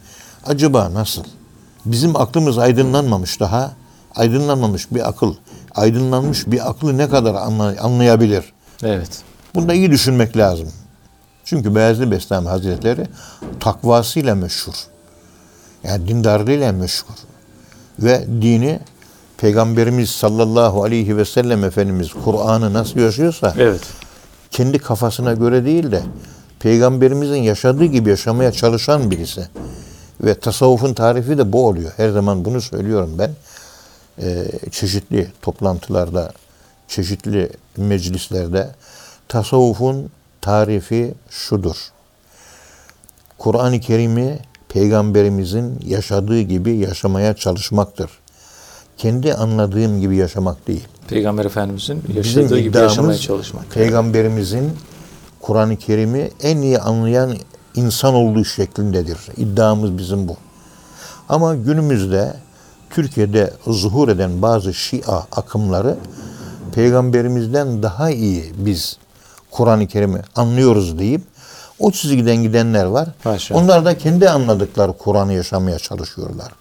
acaba 0.46 0.94
nasıl? 0.94 1.22
Bizim 1.84 2.16
aklımız 2.16 2.58
aydınlanmamış 2.58 3.40
daha. 3.40 3.72
Aydınlanmamış 4.16 4.90
bir 4.90 5.08
akıl, 5.08 5.34
aydınlanmış 5.74 6.46
bir 6.46 6.70
aklı 6.70 6.98
ne 6.98 7.08
kadar 7.08 7.34
anlay- 7.34 7.78
anlayabilir? 7.80 8.44
Evet. 8.82 9.22
Bunu 9.54 9.68
da 9.68 9.74
iyi 9.74 9.90
düşünmek 9.90 10.36
lazım. 10.36 10.68
Çünkü 11.50 11.74
Beyazlı 11.74 12.10
Bestami 12.10 12.48
Hazretleri 12.48 13.06
takvasıyla 13.60 14.34
meşhur. 14.34 14.74
Yani 15.84 16.08
dindarlığıyla 16.08 16.72
meşhur. 16.72 17.14
Ve 17.98 18.26
dini 18.42 18.80
Peygamberimiz 19.38 20.10
sallallahu 20.10 20.84
aleyhi 20.84 21.16
ve 21.16 21.24
sellem 21.24 21.64
Efendimiz 21.64 22.08
Kur'an'ı 22.24 22.72
nasıl 22.72 23.00
yaşıyorsa 23.00 23.54
Evet. 23.58 23.80
kendi 24.50 24.78
kafasına 24.78 25.32
göre 25.32 25.64
değil 25.64 25.92
de 25.92 26.02
peygamberimizin 26.60 27.42
yaşadığı 27.42 27.84
gibi 27.84 28.10
yaşamaya 28.10 28.52
çalışan 28.52 29.10
birisi. 29.10 29.48
Ve 30.20 30.34
tasavvufun 30.34 30.94
tarifi 30.94 31.38
de 31.38 31.52
bu 31.52 31.66
oluyor. 31.66 31.92
Her 31.96 32.10
zaman 32.10 32.44
bunu 32.44 32.60
söylüyorum 32.60 33.10
ben. 33.18 33.30
Ee, 34.22 34.44
çeşitli 34.70 35.32
toplantılarda, 35.42 36.32
çeşitli 36.88 37.50
meclislerde 37.76 38.70
tasavvufun 39.28 40.10
tarifi 40.40 41.14
şudur. 41.30 41.76
Kur'an-ı 43.38 43.80
Kerim'i 43.80 44.38
peygamberimizin 44.68 45.80
yaşadığı 45.86 46.40
gibi 46.40 46.76
yaşamaya 46.76 47.36
çalışmaktır. 47.36 48.10
Kendi 48.96 49.34
anladığım 49.34 50.00
gibi 50.00 50.16
yaşamak 50.16 50.68
değil. 50.68 50.88
Peygamber 51.08 51.44
Efendimizin 51.44 52.02
Bizim 52.08 52.16
yaşadığı 52.16 52.58
gibi 52.58 52.68
iddiamız 52.68 52.90
yaşamaya 52.90 53.18
çalışmak. 53.18 53.70
Peygamberimizin 53.70 54.72
Kur'an-ı 55.40 55.76
Kerim'i 55.76 56.30
en 56.42 56.62
iyi 56.62 56.78
anlayan 56.78 57.36
insan 57.74 58.14
olduğu 58.14 58.44
şeklindedir. 58.44 59.18
İddiamız 59.36 59.98
bizim 59.98 60.28
bu. 60.28 60.36
Ama 61.28 61.54
günümüzde 61.54 62.34
Türkiye'de 62.90 63.52
zuhur 63.66 64.08
eden 64.08 64.42
bazı 64.42 64.74
Şia 64.74 65.22
akımları 65.32 65.96
peygamberimizden 66.74 67.82
daha 67.82 68.10
iyi 68.10 68.52
biz 68.56 68.98
Kur'an-ı 69.50 69.86
Kerim'i 69.86 70.20
anlıyoruz 70.36 70.98
deyip 70.98 71.22
o 71.78 71.90
çizgiden 71.90 72.36
gidenler 72.36 72.84
var. 72.84 73.08
Haşa. 73.24 73.54
Onlar 73.54 73.84
da 73.84 73.98
kendi 73.98 74.30
anladıkları 74.30 74.92
Kur'an'ı 74.92 75.32
yaşamaya 75.32 75.78
çalışıyorlar. 75.78 76.52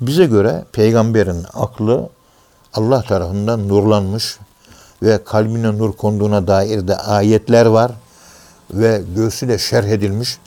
Bize 0.00 0.26
göre 0.26 0.64
peygamberin 0.72 1.46
aklı 1.54 2.08
Allah 2.74 3.02
tarafından 3.02 3.68
nurlanmış 3.68 4.38
ve 5.02 5.24
kalbine 5.24 5.78
nur 5.78 5.92
konduğuna 5.92 6.46
dair 6.46 6.88
de 6.88 6.96
ayetler 6.96 7.66
var 7.66 7.92
ve 8.70 9.02
göğsüyle 9.16 9.58
şerh 9.58 9.86
edilmiş. 9.86 10.38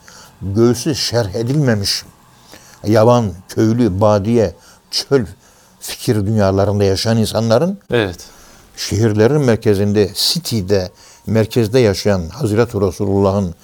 Göğsü 0.42 0.96
şerh 0.96 1.36
edilmemiş. 1.36 2.04
Yaban, 2.88 3.32
köylü, 3.50 4.02
badiye, 4.02 4.54
çöl 4.92 5.26
fikir 5.80 6.16
dünyalarında 6.16 6.84
yaşayan 6.84 7.18
insanların 7.18 7.80
Evet. 7.92 8.18
şehirlerin 8.78 9.42
merkezinde, 9.42 10.12
city'de, 10.16 10.92
merkezde 11.28 11.80
yaşayan 11.80 12.30
Hazreti 12.30 12.82
Resulullah'ın 12.82 13.56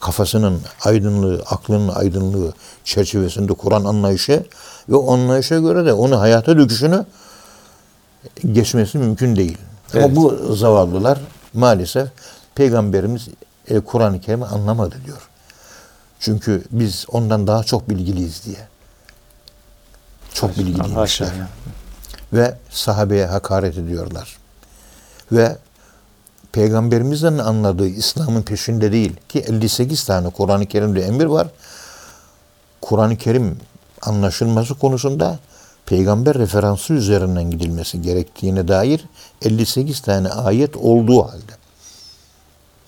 kafasının 0.00 0.60
aydınlığı, 0.84 1.42
aklının 1.50 1.88
aydınlığı 1.88 2.52
çerçevesinde 2.84 3.52
Kur'an 3.52 3.84
anlayışı 3.84 4.44
ve 4.88 4.96
anlayışa 4.96 5.58
göre 5.58 5.86
de 5.86 5.92
onu 5.92 6.20
hayata 6.20 6.58
döküşünü 6.58 7.04
geçmesi 8.52 8.98
mümkün 8.98 9.36
değil. 9.36 9.58
Evet. 9.94 10.04
Ama 10.04 10.16
bu 10.16 10.54
zavallılar 10.56 11.18
maalesef 11.54 12.08
Peygamberimiz 12.54 13.28
e, 13.68 13.80
Kur'an-ı 13.80 14.20
Kerim'i 14.20 14.44
anlamadı 14.44 14.96
diyor. 15.06 15.28
Çünkü 16.20 16.64
biz 16.70 17.06
ondan 17.08 17.46
daha 17.46 17.64
çok 17.64 17.90
bilgiliyiz 17.90 18.44
diye. 18.44 18.68
Çok 20.34 20.58
bilgiliymişler 20.58 21.30
ve 22.32 22.58
sahabeye 22.70 23.26
hakaret 23.26 23.78
ediyorlar. 23.78 24.36
Ve 25.32 25.56
peygamberimizin 26.52 27.38
anladığı 27.38 27.88
İslam'ın 27.88 28.42
peşinde 28.42 28.92
değil 28.92 29.12
ki 29.28 29.38
58 29.40 30.04
tane 30.04 30.30
Kur'an-ı 30.30 30.66
Kerim'de 30.66 31.02
emir 31.02 31.24
var. 31.24 31.48
Kur'an-ı 32.80 33.16
Kerim 33.16 33.56
anlaşılması 34.02 34.74
konusunda 34.74 35.38
peygamber 35.86 36.34
referansı 36.34 36.92
üzerinden 36.92 37.50
gidilmesi 37.50 38.02
gerektiğine 38.02 38.68
dair 38.68 39.04
58 39.42 40.00
tane 40.00 40.28
ayet 40.28 40.76
olduğu 40.76 41.22
halde. 41.22 41.52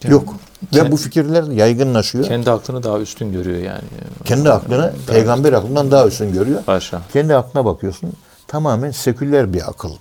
Yok. 0.05 0.35
Ve 0.75 0.79
Kend- 0.79 0.91
bu 0.91 0.97
fikirler 0.97 1.45
yaygınlaşıyor. 1.45 2.25
Kendi 2.25 2.51
aklını 2.51 2.83
daha 2.83 2.99
üstün 2.99 3.33
görüyor 3.33 3.59
yani. 3.59 3.83
Kendi 4.25 4.51
aklını 4.51 4.93
peygamber 5.07 5.53
aklından 5.53 5.91
daha 5.91 6.07
üstün 6.07 6.33
görüyor. 6.33 6.63
Haşa. 6.67 7.03
Kendi 7.13 7.37
aklına 7.37 7.65
bakıyorsun. 7.65 8.13
Tamamen 8.49 8.91
seküler 8.91 9.53
bir 9.53 9.71
akıl. 9.71 9.93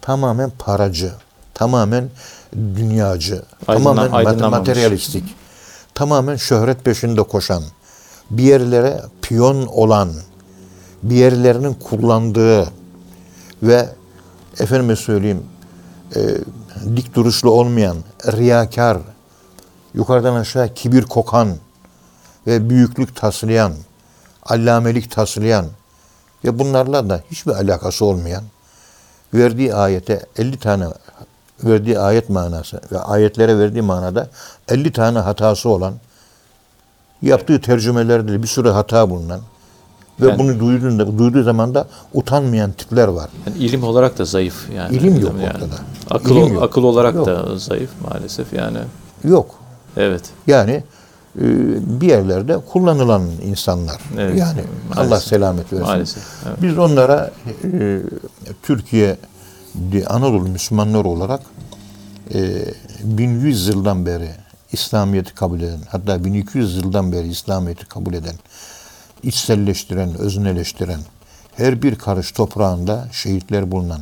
Tamamen 0.00 0.50
paracı. 0.58 1.12
Tamamen 1.58 2.10
dünyacı. 2.56 3.42
Aydınlan- 3.68 3.94
tamamen 3.96 4.50
materyalistik. 4.50 5.24
Tamamen 5.94 6.36
şöhret 6.36 6.84
peşinde 6.84 7.22
koşan. 7.22 7.62
Bir 8.30 8.42
yerlere 8.42 9.00
piyon 9.22 9.66
olan. 9.66 10.12
Bir 11.02 11.14
yerlerinin 11.16 11.74
kullandığı 11.74 12.68
ve 13.62 13.88
efendime 14.60 14.96
söyleyeyim 14.96 15.42
e, 16.16 16.20
dik 16.96 17.14
duruşlu 17.14 17.50
olmayan, 17.50 17.96
riyakar, 18.26 18.98
yukarıdan 19.94 20.34
aşağı 20.34 20.74
kibir 20.74 21.02
kokan 21.02 21.56
ve 22.46 22.70
büyüklük 22.70 23.16
taslayan, 23.16 23.72
allamelik 24.42 25.10
taslayan 25.10 25.66
ve 26.44 26.58
bunlarla 26.58 27.10
da 27.10 27.20
hiçbir 27.30 27.52
alakası 27.52 28.04
olmayan 28.04 28.42
verdiği 29.34 29.74
ayete 29.74 30.26
50 30.38 30.58
tane 30.58 30.86
verdiği 31.64 31.98
ayet 31.98 32.30
manası 32.30 32.80
ve 32.92 32.98
ayetlere 32.98 33.58
verdiği 33.58 33.82
manada 33.82 34.28
50 34.68 34.92
tane 34.92 35.18
hatası 35.18 35.68
olan 35.68 35.94
yaptığı 37.22 37.60
tercümelerde 37.60 38.32
de 38.32 38.42
bir 38.42 38.48
sürü 38.48 38.68
hata 38.68 39.10
bulunan 39.10 39.40
ve 40.20 40.28
Yani- 40.28 40.38
bunu 40.38 40.60
duyduğunda, 40.60 41.18
duyduğu 41.18 41.42
zaman 41.42 41.74
da 41.74 41.86
utanmayan 42.14 42.72
tipler 42.72 43.08
var. 43.08 43.30
Yani 43.46 43.58
ilim 43.58 43.82
olarak 43.84 44.18
da 44.18 44.24
zayıf 44.24 44.70
yani. 44.76 44.96
İlim 44.96 45.20
yok 45.20 45.32
yani. 45.42 45.46
ortada. 45.54 45.74
Akıl, 46.10 46.36
İlim 46.36 46.54
yok. 46.54 46.62
akıl 46.62 46.82
olarak 46.84 47.14
Yok. 47.14 47.26
da 47.26 47.58
zayıf 47.58 47.90
maalesef 48.10 48.52
yani. 48.52 48.78
Yok. 49.24 49.54
Evet. 49.96 50.22
Yani 50.46 50.72
e, 51.40 51.44
bir 52.00 52.08
yerlerde 52.08 52.58
kullanılan 52.72 53.22
insanlar. 53.44 54.00
Evet, 54.18 54.38
Yani 54.38 54.60
maalesef. 54.88 55.12
Allah 55.12 55.20
selamet 55.20 55.72
versin. 55.72 55.86
Maalesef. 55.86 56.22
Evet. 56.48 56.58
Biz 56.62 56.78
onlara 56.78 57.30
e, 57.72 58.00
Türkiye 58.62 59.16
Anadolu 60.06 60.48
Müslümanlar 60.48 61.04
olarak 61.04 61.40
e, 62.34 62.64
1100 63.04 63.68
yıldan 63.68 64.06
beri 64.06 64.30
İslamiyet'i 64.72 65.34
kabul 65.34 65.60
eden, 65.60 65.80
hatta 65.88 66.24
1200 66.24 66.76
yıldan 66.76 67.12
beri 67.12 67.28
İslamiyet'i 67.28 67.86
kabul 67.86 68.14
eden, 68.14 68.34
içselleştiren, 69.22 70.18
özneleştiren, 70.18 71.00
her 71.56 71.82
bir 71.82 71.94
karış 71.94 72.32
toprağında 72.32 73.08
şehitler 73.12 73.70
bulunan 73.70 74.00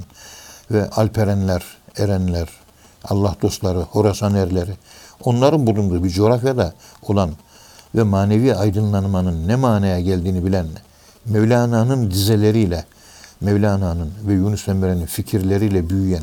ve 0.71 0.91
Alperenler, 0.91 1.63
Erenler, 1.99 2.49
Allah 3.05 3.37
dostları, 3.43 3.79
Horasan 3.79 4.35
erleri, 4.35 4.73
onların 5.25 5.67
bulunduğu 5.67 6.05
bir 6.05 6.11
coğrafyada 6.11 6.75
olan 7.03 7.31
ve 7.95 8.03
manevi 8.03 8.55
aydınlanmanın 8.55 9.49
ne 9.49 9.57
manaya 9.57 10.01
geldiğini 10.01 10.47
bilen 10.47 10.67
Mevlana'nın 11.25 12.11
dizeleriyle, 12.11 12.85
Mevlana'nın 13.41 14.13
ve 14.27 14.33
Yunus 14.33 14.69
Emre'nin 14.69 15.07
fikirleriyle 15.07 15.91
büyüyen 15.91 16.23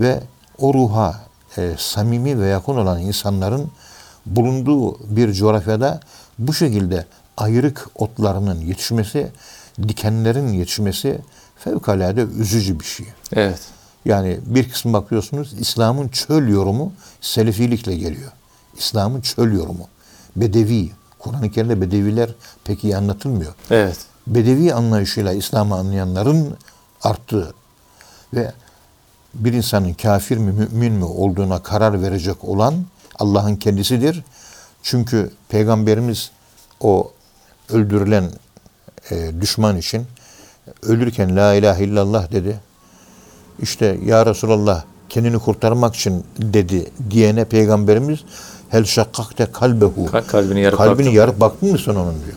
ve 0.00 0.22
o 0.58 0.74
ruha 0.74 1.20
e, 1.58 1.74
samimi 1.78 2.40
ve 2.40 2.46
yakın 2.46 2.76
olan 2.76 3.00
insanların 3.00 3.70
bulunduğu 4.26 5.16
bir 5.16 5.32
coğrafyada 5.32 6.00
bu 6.38 6.54
şekilde 6.54 7.06
ayrık 7.36 7.86
otlarının 7.94 8.60
yetişmesi, 8.60 9.28
dikenlerin 9.88 10.48
yetişmesi 10.48 11.18
fevkalade 11.56 12.22
üzücü 12.22 12.80
bir 12.80 12.84
şey. 12.84 13.06
Evet. 13.32 13.60
Yani 14.04 14.38
bir 14.46 14.68
kısmı 14.68 14.92
bakıyorsunuz 14.92 15.52
İslam'ın 15.60 16.08
çöl 16.08 16.48
yorumu 16.48 16.92
selefilikle 17.20 17.96
geliyor. 17.96 18.32
İslam'ın 18.78 19.20
çöl 19.20 19.52
yorumu. 19.52 19.88
Bedevi. 20.36 20.90
Kur'an-ı 21.18 21.50
Kerim'de 21.50 21.80
bedeviler 21.80 22.34
pek 22.64 22.84
iyi 22.84 22.96
anlatılmıyor. 22.96 23.54
Evet. 23.70 23.96
Bedevi 24.26 24.74
anlayışıyla 24.74 25.32
İslam'ı 25.32 25.74
anlayanların 25.74 26.56
arttığı 27.02 27.54
ve 28.34 28.52
bir 29.34 29.52
insanın 29.52 29.94
kafir 29.94 30.36
mi 30.36 30.52
mümin 30.52 30.92
mi 30.92 31.04
olduğuna 31.04 31.62
karar 31.62 32.02
verecek 32.02 32.44
olan 32.44 32.74
Allah'ın 33.18 33.56
kendisidir. 33.56 34.24
Çünkü 34.82 35.30
Peygamberimiz 35.48 36.30
o 36.80 37.10
öldürülen 37.70 38.30
e, 39.10 39.40
düşman 39.40 39.76
için 39.76 40.06
ölürken 40.82 41.36
la 41.36 41.54
ilahe 41.54 41.84
illallah 41.84 42.32
dedi. 42.32 42.60
İşte 43.62 43.98
ya 44.04 44.26
Resulallah 44.26 44.84
kendini 45.08 45.38
kurtarmak 45.38 45.94
için 45.96 46.24
dedi 46.38 46.90
diyene 47.10 47.44
Peygamberimiz 47.44 48.18
hel 48.68 48.84
şakkakte 48.84 49.46
kalbehu. 49.52 50.06
Ka- 50.06 50.26
kalbini 50.26 50.60
yarıp 50.60 50.78
Kalbini 50.78 51.14
yarıp 51.14 51.40
baktın 51.40 51.72
mı 51.72 51.78
sen 51.78 51.94
onun 51.94 52.14
diyor. 52.24 52.36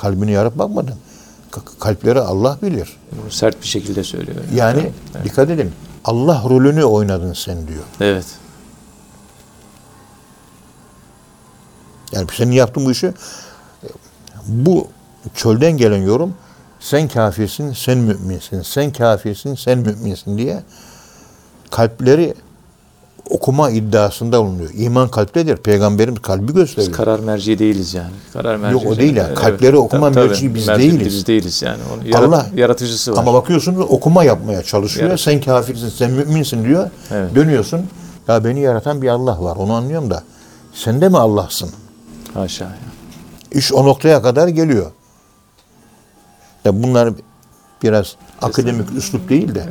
Kalbini 0.00 0.32
yarıp 0.32 0.58
bakmadın. 0.58 0.94
Kalpleri 1.80 2.20
Allah 2.20 2.58
bilir. 2.62 2.96
Bunu 3.12 3.30
sert 3.30 3.62
bir 3.62 3.66
şekilde 3.66 4.04
söylüyor. 4.04 4.38
Yani 4.54 4.92
dikkat 5.24 5.50
edin. 5.50 5.72
Allah 6.04 6.42
rolünü 6.48 6.84
oynadın 6.84 7.32
sen 7.32 7.68
diyor. 7.68 7.84
Evet. 8.00 8.26
Yani 12.12 12.26
senin 12.36 12.52
yaptığın 12.52 12.86
bu 12.86 12.90
işi 12.90 13.12
bu 14.46 14.88
çölden 15.34 15.76
gelen 15.76 16.02
yorum 16.02 16.34
sen 16.80 17.08
kafirsin, 17.08 17.72
sen 17.72 17.98
müminsin, 17.98 18.62
sen 18.62 18.92
kafirsin, 18.92 19.54
sen 19.54 19.78
müminsin 19.78 20.38
diye 20.38 20.62
kalpleri 21.70 22.34
okuma 23.30 23.70
iddiasında 23.70 24.44
bulunuyor. 24.44 24.70
İman 24.74 25.08
kalptedir. 25.08 25.56
Peygamberimiz 25.56 26.22
kalbi 26.22 26.48
Biz 26.48 26.54
gösteriyor. 26.54 26.92
karar 26.92 27.20
merci 27.20 27.58
değiliz 27.58 27.94
yani. 27.94 28.10
Karar 28.32 28.56
merci. 28.56 28.72
Yok, 28.84 28.92
o 28.92 28.96
değil 28.96 29.16
ya. 29.16 29.34
Kalpleri 29.34 29.76
okuma 29.76 30.12
Tabii, 30.12 30.28
merci 30.28 30.54
biz 30.54 30.68
merci 30.68 30.82
değiliz. 30.82 31.06
Biz 31.06 31.26
değiliz 31.26 31.62
yani. 31.62 31.78
Onun 31.94 32.04
yarat- 32.04 32.28
Allah- 32.28 32.46
yaratıcısı 32.54 33.12
var. 33.12 33.18
Ama 33.18 33.34
bakıyorsunuz 33.34 33.86
okuma 33.88 34.24
yapmaya 34.24 34.62
çalışıyor. 34.62 35.08
Evet. 35.08 35.20
Sen 35.20 35.40
kafirsin, 35.40 35.88
sen 35.88 36.10
müminsin 36.10 36.64
diyor. 36.64 36.90
Evet. 37.10 37.34
Dönüyorsun. 37.34 37.80
Ya 38.28 38.44
beni 38.44 38.60
yaratan 38.60 39.02
bir 39.02 39.08
Allah 39.08 39.42
var. 39.44 39.56
Onu 39.56 39.72
anlıyorum 39.72 40.10
da. 40.10 40.22
Sen 40.74 41.00
de 41.00 41.08
mi 41.08 41.18
Allah'sın? 41.18 41.70
Haşa 42.34 42.64
ya. 42.64 42.70
İş 43.52 43.72
o 43.72 43.84
noktaya 43.84 44.22
kadar 44.22 44.48
geliyor. 44.48 44.90
Ya 46.64 46.82
bunlar 46.82 47.10
biraz 47.82 48.16
akademik 48.42 48.92
üslup 48.96 49.28
değil 49.28 49.54
de 49.54 49.64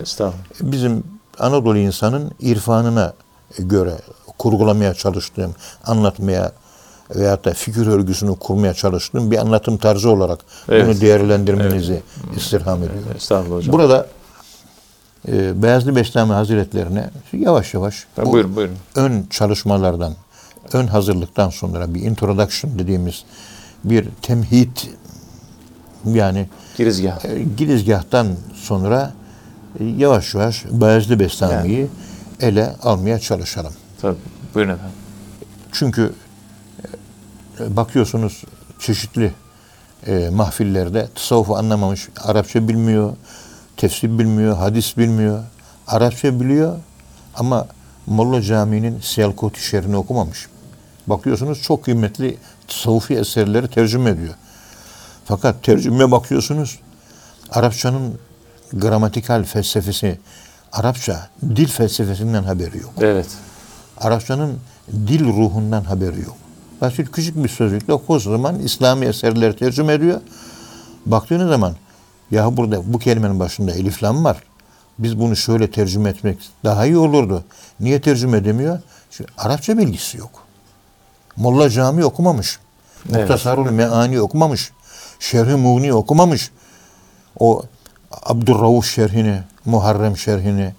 bizim 0.62 1.04
Anadolu 1.40 1.78
insanın 1.78 2.32
irfanına 2.40 3.14
göre 3.60 3.96
kurgulamaya 4.38 4.94
çalıştığım, 4.94 5.56
anlatmaya 5.86 6.52
veyahut 7.16 7.46
da 7.46 7.54
fikir 7.54 7.88
örgüsünü 7.88 8.36
kurmaya 8.36 8.74
çalıştığım 8.74 9.32
bir 9.32 9.38
anlatım 9.38 9.78
tarzı 9.78 10.10
olarak 10.10 10.40
Evet. 10.70 10.88
bunu 10.88 11.02
değerlendirmenizi 11.02 12.02
istirham 12.36 12.78
ediyorum. 12.84 13.04
Estağfurullah 13.16 13.58
hocam. 13.58 13.74
Burada 13.74 14.08
e, 15.28 15.64
Beyazlı 15.64 15.96
Bestami 15.96 16.34
Hazretlerine 16.34 17.10
yavaş 17.34 17.74
yavaş 17.74 18.06
bu 18.26 18.32
buyurun 18.34 18.56
buyurun. 18.56 18.76
ön 18.96 19.26
çalışmalardan, 19.30 20.14
ön 20.74 20.88
hazırlıktan 20.88 21.50
sonra 21.50 21.94
bir 21.94 22.02
introduction 22.02 22.80
dediğimiz 22.80 23.24
bir 23.84 24.08
temhid 24.22 24.78
yani 26.06 26.50
Girizgah. 26.78 27.26
e, 27.26 27.44
girizgahtan 27.58 28.28
sonra 28.56 29.14
e, 29.80 29.84
yavaş 29.84 30.34
yavaş 30.36 30.66
Beyazlı 30.72 31.20
Bestami'yi 31.20 31.88
ele 32.42 32.76
almaya 32.84 33.20
çalışalım. 33.20 33.74
Tabii. 34.02 34.18
Buyurun 34.54 34.72
efendim. 34.74 34.96
Çünkü 35.72 36.14
e, 37.60 37.76
bakıyorsunuz 37.76 38.44
çeşitli 38.80 39.34
e, 40.08 40.30
mahfillerde 40.30 41.08
tasavvufu 41.16 41.56
anlamamış, 41.56 42.10
Arapça 42.24 42.68
bilmiyor, 42.68 43.16
tefsir 43.78 44.20
bilmiyor, 44.20 44.58
hadis 44.58 44.98
bilmiyor. 44.98 45.44
Arapça 45.88 46.40
biliyor 46.40 46.78
ama 47.36 47.68
Molla 48.06 48.42
Camii'nin 48.42 49.00
Siyalkoti 49.00 49.66
şerhini 49.66 49.98
okumamış. 49.98 50.48
Bakıyorsunuz 51.08 51.62
çok 51.62 51.84
kıymetli 51.84 52.38
tasavvufi 52.68 53.16
eserleri 53.16 53.68
tercüme 53.68 54.10
ediyor. 54.10 54.34
Fakat 55.26 55.64
tercüme 55.64 56.12
bakıyorsunuz 56.12 56.80
Arapçanın 57.52 58.20
gramatikal 58.74 59.44
felsefesi, 59.44 60.20
Arapça 60.78 61.30
dil 61.42 61.68
felsefesinden 61.68 62.44
haberi 62.44 62.78
yok. 62.78 62.94
Evet. 63.02 63.28
Arapçanın 63.98 64.60
dil 64.92 65.26
ruhundan 65.26 65.84
haberi 65.84 66.22
yok. 66.22 66.36
Basit 66.82 67.12
küçük 67.12 67.44
bir 67.44 67.50
sözlükle 67.50 67.94
okuduğu 67.94 68.20
zaman 68.20 68.60
İslami 68.60 69.06
eserleri 69.06 69.56
tercüme 69.56 69.94
ediyor. 69.94 70.22
Baktığınız 71.06 71.50
zaman 71.50 71.76
ya 72.32 72.58
burada 72.58 72.94
bu 72.94 73.00
kelimenin 73.00 73.40
başında 73.40 73.72
elif 73.72 74.04
lam 74.04 74.24
var. 74.26 74.44
Biz 75.00 75.20
bunu 75.20 75.36
şöyle 75.36 75.72
tercüme 75.72 76.10
etmek 76.10 76.38
daha 76.64 76.86
iyi 76.86 76.98
olurdu. 76.98 77.44
Niye 77.80 78.02
tercüme 78.02 78.38
edemiyor? 78.38 78.80
Çünkü 79.12 79.34
Arapça 79.38 79.78
bilgisi 79.78 80.18
yok. 80.18 80.32
Molla 81.36 81.70
Cami 81.70 82.06
okumamış. 82.06 82.60
Evet. 83.10 83.20
Muhtasarul 83.20 83.72
Meani 83.72 84.22
okumamış. 84.22 84.72
Şerh-i 85.20 85.56
Muğni 85.56 85.94
okumamış. 85.94 86.52
O 87.40 87.64
Abdurrauf 88.24 88.86
şerhini, 88.86 89.40
Muharrem 89.72 90.18
şerhini, 90.18 90.74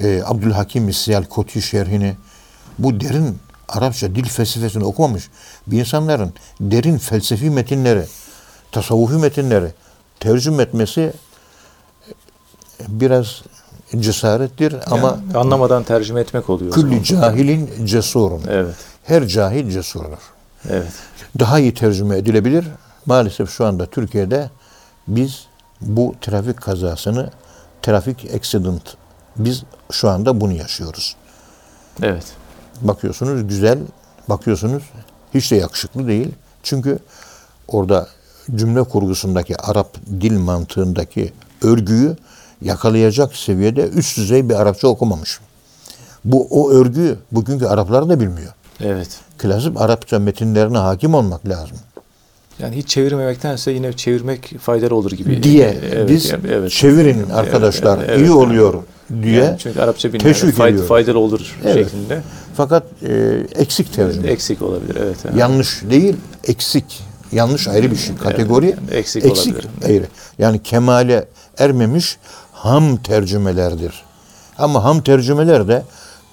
e, 0.00 0.22
Abdülhakim 0.24 0.88
İsyal 0.88 1.24
Koti 1.24 1.62
şerhini 1.62 2.14
bu 2.78 3.00
derin 3.00 3.38
Arapça 3.68 4.14
dil 4.14 4.24
felsefesini 4.24 4.84
okumamış 4.84 5.30
bir 5.66 5.80
insanların 5.80 6.32
derin 6.60 6.98
felsefi 6.98 7.50
metinleri, 7.50 8.04
tasavvufi 8.72 9.14
metinleri 9.14 9.72
tercüme 10.20 10.62
etmesi 10.62 11.12
biraz 12.88 13.42
cesarettir 14.00 14.74
ama 14.90 15.08
Yani 15.28 15.38
anlamadan 15.38 15.82
tercüme 15.84 16.20
etmek 16.20 16.50
oluyor. 16.50 16.72
külli 16.72 17.04
cahilin 17.04 17.86
cesurun. 17.86 18.42
Evet. 18.50 18.74
Her 19.04 19.26
cahil 19.26 19.70
cesurdur. 19.70 20.18
Evet. 20.70 20.92
Daha 21.38 21.58
iyi 21.58 21.74
tercüme 21.74 22.16
edilebilir. 22.18 22.66
Maalesef 23.06 23.50
şu 23.50 23.66
anda 23.66 23.86
Türkiye'de 23.86 24.50
biz 25.08 25.46
bu 25.80 26.14
trafik 26.20 26.56
kazasını, 26.62 27.30
trafik 27.84 28.34
accident, 28.34 28.82
biz 29.36 29.62
şu 29.92 30.08
anda 30.08 30.40
bunu 30.40 30.52
yaşıyoruz. 30.52 31.16
Evet. 32.02 32.24
Bakıyorsunuz 32.80 33.48
güzel, 33.48 33.78
bakıyorsunuz 34.28 34.82
hiç 35.34 35.50
de 35.50 35.56
yakışıklı 35.56 36.06
değil. 36.06 36.32
Çünkü 36.62 36.98
orada 37.68 38.08
cümle 38.54 38.82
kurgusundaki 38.82 39.56
Arap 39.56 39.96
dil 40.20 40.38
mantığındaki 40.38 41.32
örgüyü 41.62 42.16
yakalayacak 42.60 43.36
seviyede 43.36 43.88
üst 43.88 44.16
düzey 44.16 44.48
bir 44.48 44.54
Arapça 44.54 44.88
okumamış. 44.88 45.40
Bu 46.24 46.46
o 46.50 46.70
örgüyü 46.70 47.18
bugünkü 47.32 47.66
Araplar 47.66 48.08
da 48.08 48.20
bilmiyor. 48.20 48.52
Evet. 48.80 49.20
Klasik 49.38 49.80
Arapça 49.80 50.18
metinlerine 50.18 50.78
hakim 50.78 51.14
olmak 51.14 51.48
lazım. 51.48 51.78
Yani 52.58 52.76
hiç 52.76 52.88
çevirmemektense 52.88 53.70
yine 53.70 53.92
çevirmek 53.92 54.54
faydalı 54.60 54.94
olur 54.94 55.10
gibi. 55.12 55.42
diye 55.42 55.76
Evet, 55.94 56.08
biz 56.08 56.30
yani 56.30 56.42
evet. 56.52 56.70
çevirin 56.70 57.30
arkadaşlar 57.30 57.98
Evet, 57.98 58.08
evet, 58.10 58.20
iyi 58.20 58.24
evet. 58.24 58.30
oluyor 58.30 58.74
diye 59.22 59.44
Yani 59.44 59.58
çünkü 59.58 59.80
Arapça 59.80 60.12
bilmeyen 60.12 60.34
fay- 60.34 60.76
faydalı 60.86 61.18
olur 61.18 61.56
Evet. 61.64 61.74
şeklinde. 61.74 62.20
Fakat 62.56 62.82
e, 63.08 63.12
eksik 63.54 63.92
tercüme. 63.92 64.28
Eksik 64.28 64.62
olabilir. 64.62 64.96
Evet. 65.02 65.16
evet. 65.24 65.36
Yanlış 65.36 65.82
değil, 65.90 66.16
eksik. 66.44 67.00
Yanlış 67.32 67.68
ayrı 67.68 67.90
bir 67.90 67.96
şey. 67.96 68.16
Kategori 68.16 68.66
yani 68.66 68.90
eksik 68.98 69.24
olabilir. 69.24 69.66
ayrı. 69.86 70.04
Yani 70.38 70.62
kemale 70.62 71.24
ermemiş 71.58 72.18
ham 72.52 72.96
tercümelerdir. 72.96 74.02
Ama 74.58 74.84
ham 74.84 75.00
tercümeler 75.00 75.68
de 75.68 75.82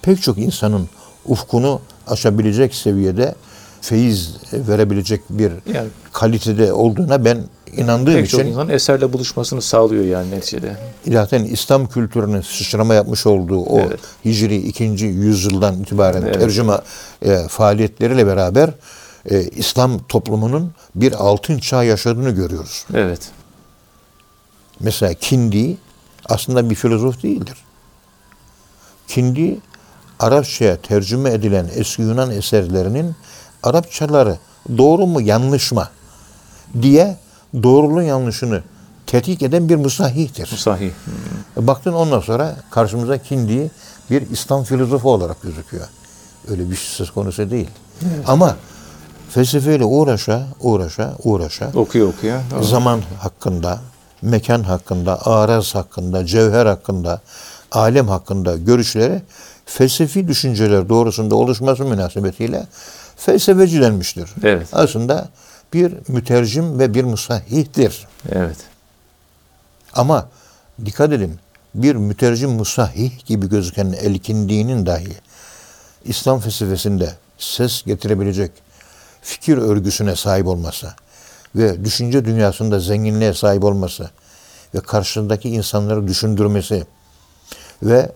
pek 0.01 0.21
çok 0.21 0.37
insanın 0.37 0.89
ufkunu 1.25 1.81
aşabilecek 2.07 2.75
seviyede 2.75 3.35
feyiz 3.81 4.35
verebilecek 4.53 5.21
bir 5.29 5.51
Yani- 5.73 5.89
kalitede 6.13 6.73
olduğuna 6.73 7.25
ben 7.25 7.37
inandığım 7.77 8.13
Pek 8.13 8.29
çok 8.29 8.39
için 8.39 8.49
insan 8.51 8.69
eserle 8.69 9.13
buluşmasını 9.13 9.61
sağlıyor 9.61 10.05
yani 10.05 10.31
neticede. 10.31 10.77
zaten 11.07 11.43
İslam 11.43 11.87
kültürünün 11.89 12.41
sıçrama 12.41 12.93
yapmış 12.93 13.25
olduğu 13.27 13.59
o 13.61 13.79
Evet. 13.79 13.99
Hicri 14.25 14.55
2. 14.55 14.83
yüzyıldan 15.05 15.81
itibaren 15.81 16.21
Evet. 16.21 16.33
tercüme 16.39 16.73
e, 17.21 17.47
faaliyetleriyle 17.47 18.27
beraber 18.27 18.69
e, 19.31 19.41
İslam 19.43 19.99
toplumunun 20.03 20.71
bir 20.95 21.13
altın 21.13 21.59
çağ 21.59 21.83
yaşadığını 21.83 22.29
görüyoruz. 22.29 22.85
Evet. 22.93 23.19
Mesela 24.79 25.13
Kindi 25.13 25.77
aslında 26.29 26.69
bir 26.69 26.75
filozof 26.75 27.23
değildir. 27.23 27.57
Kindi 29.07 29.59
Arapçaya 30.19 30.77
tercüme 30.77 31.31
edilen 31.31 31.67
eski 31.75 32.01
Yunan 32.01 32.31
eserlerinin 32.31 33.15
Arapçaları 33.63 34.37
doğru 34.77 35.07
mu 35.07 35.21
yanlış 35.21 35.71
mı 35.71 35.87
diye 36.81 37.17
doğruluğun 37.63 38.01
yanlışını 38.01 38.61
tetkik 39.07 39.41
eden 39.41 39.69
bir 39.69 39.75
musahihtir. 39.75 40.45
Sahih. 40.57 40.91
E, 41.57 41.67
Baktın 41.67 41.93
ondan 41.93 42.19
sonra 42.19 42.55
karşımıza 42.71 43.17
Kindi 43.17 43.71
bir 44.09 44.29
İslam 44.29 44.63
filozofu 44.63 45.11
olarak 45.11 45.41
gözüküyor. 45.41 45.87
Öyle 46.47 46.71
bir 46.71 46.75
şey 46.75 46.87
söz 46.87 47.11
konusu 47.11 47.51
değil. 47.51 47.69
Ama 48.27 48.55
felsefeyle 49.29 49.85
uğraşa, 49.85 50.47
uğraşa, 50.59 51.13
uğraşa 51.23 51.71
Okuyor 51.75 52.07
okuyor. 52.07 52.41
Doğru. 52.51 52.63
zaman 52.63 53.01
hakkında, 53.19 53.79
mekan 54.21 54.63
hakkında, 54.63 55.25
araz 55.27 55.75
hakkında, 55.75 56.25
cevher 56.25 56.65
hakkında, 56.65 57.21
alem 57.71 58.07
hakkında 58.07 58.57
görüşleri 58.57 59.21
felsefi 59.65 60.27
düşünceler 60.27 60.89
doğrusunda 60.89 61.35
oluşması 61.35 61.85
münasebetiyle 61.85 62.67
felsefeci 63.25 63.81
denmiştir. 63.81 64.29
Evet. 64.43 64.67
Aslında 64.71 65.29
bir 65.73 65.93
mütercim 66.07 66.79
ve 66.79 66.93
bir 66.93 67.03
musahhihtir. 67.03 68.07
Evet. 68.31 68.57
Ama 69.93 70.29
dikkat 70.85 71.13
edin 71.13 71.39
bir 71.75 71.95
mütercim 71.95 72.49
musahih 72.49 73.25
gibi 73.25 73.49
gözüken 73.49 73.95
elkindiğinin 74.01 74.85
dahi 74.85 75.13
İslam 76.05 76.39
felsefesinde 76.39 77.13
ses 77.37 77.83
getirebilecek 77.83 78.51
fikir 79.21 79.57
örgüsüne 79.57 80.15
sahip 80.15 80.47
olması 80.47 80.93
ve 81.55 81.85
düşünce 81.85 82.25
dünyasında 82.25 82.79
zenginliğe 82.79 83.33
sahip 83.33 83.63
olması 83.63 84.09
ve 84.75 84.79
karşısındaki 84.79 85.49
insanları 85.49 86.07
düşündürmesi 86.07 86.85
ve 87.83 88.11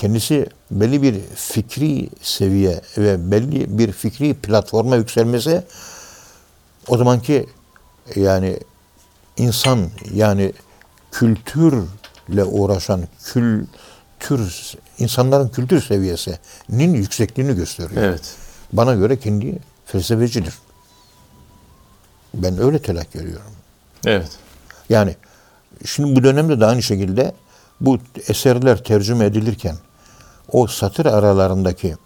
kendisi 0.00 0.46
belli 0.70 1.02
bir 1.02 1.20
fikri 1.34 2.10
seviye 2.22 2.80
ve 2.98 3.30
belli 3.30 3.78
bir 3.78 3.92
fikri 3.92 4.34
platforma 4.34 4.96
yükselmesi 4.96 5.62
o 6.88 6.98
zamanki 6.98 7.46
yani 8.16 8.58
insan 9.36 9.90
yani 10.14 10.52
kültürle 11.12 12.44
uğraşan 12.44 13.08
kültür 13.24 14.74
insanların 14.98 15.48
kültür 15.48 15.82
seviyesinin 15.82 16.94
yüksekliğini 16.94 17.56
gösteriyor. 17.56 18.02
Evet. 18.02 18.34
Bana 18.72 18.94
göre 18.94 19.18
kendi 19.18 19.58
felsefecidir. 19.86 20.54
Ben 22.34 22.62
öyle 22.62 22.82
telak 22.82 23.12
görüyorum. 23.12 23.52
Evet. 24.06 24.30
Yani 24.88 25.16
şimdi 25.84 26.16
bu 26.16 26.24
dönemde 26.24 26.60
de 26.60 26.66
aynı 26.66 26.82
şekilde 26.82 27.34
bu 27.80 27.98
eserler 28.28 28.84
tercüme 28.84 29.24
edilirken 29.24 29.76
o 30.52 30.66
satır 30.66 31.06
aralarındaki 31.06 31.96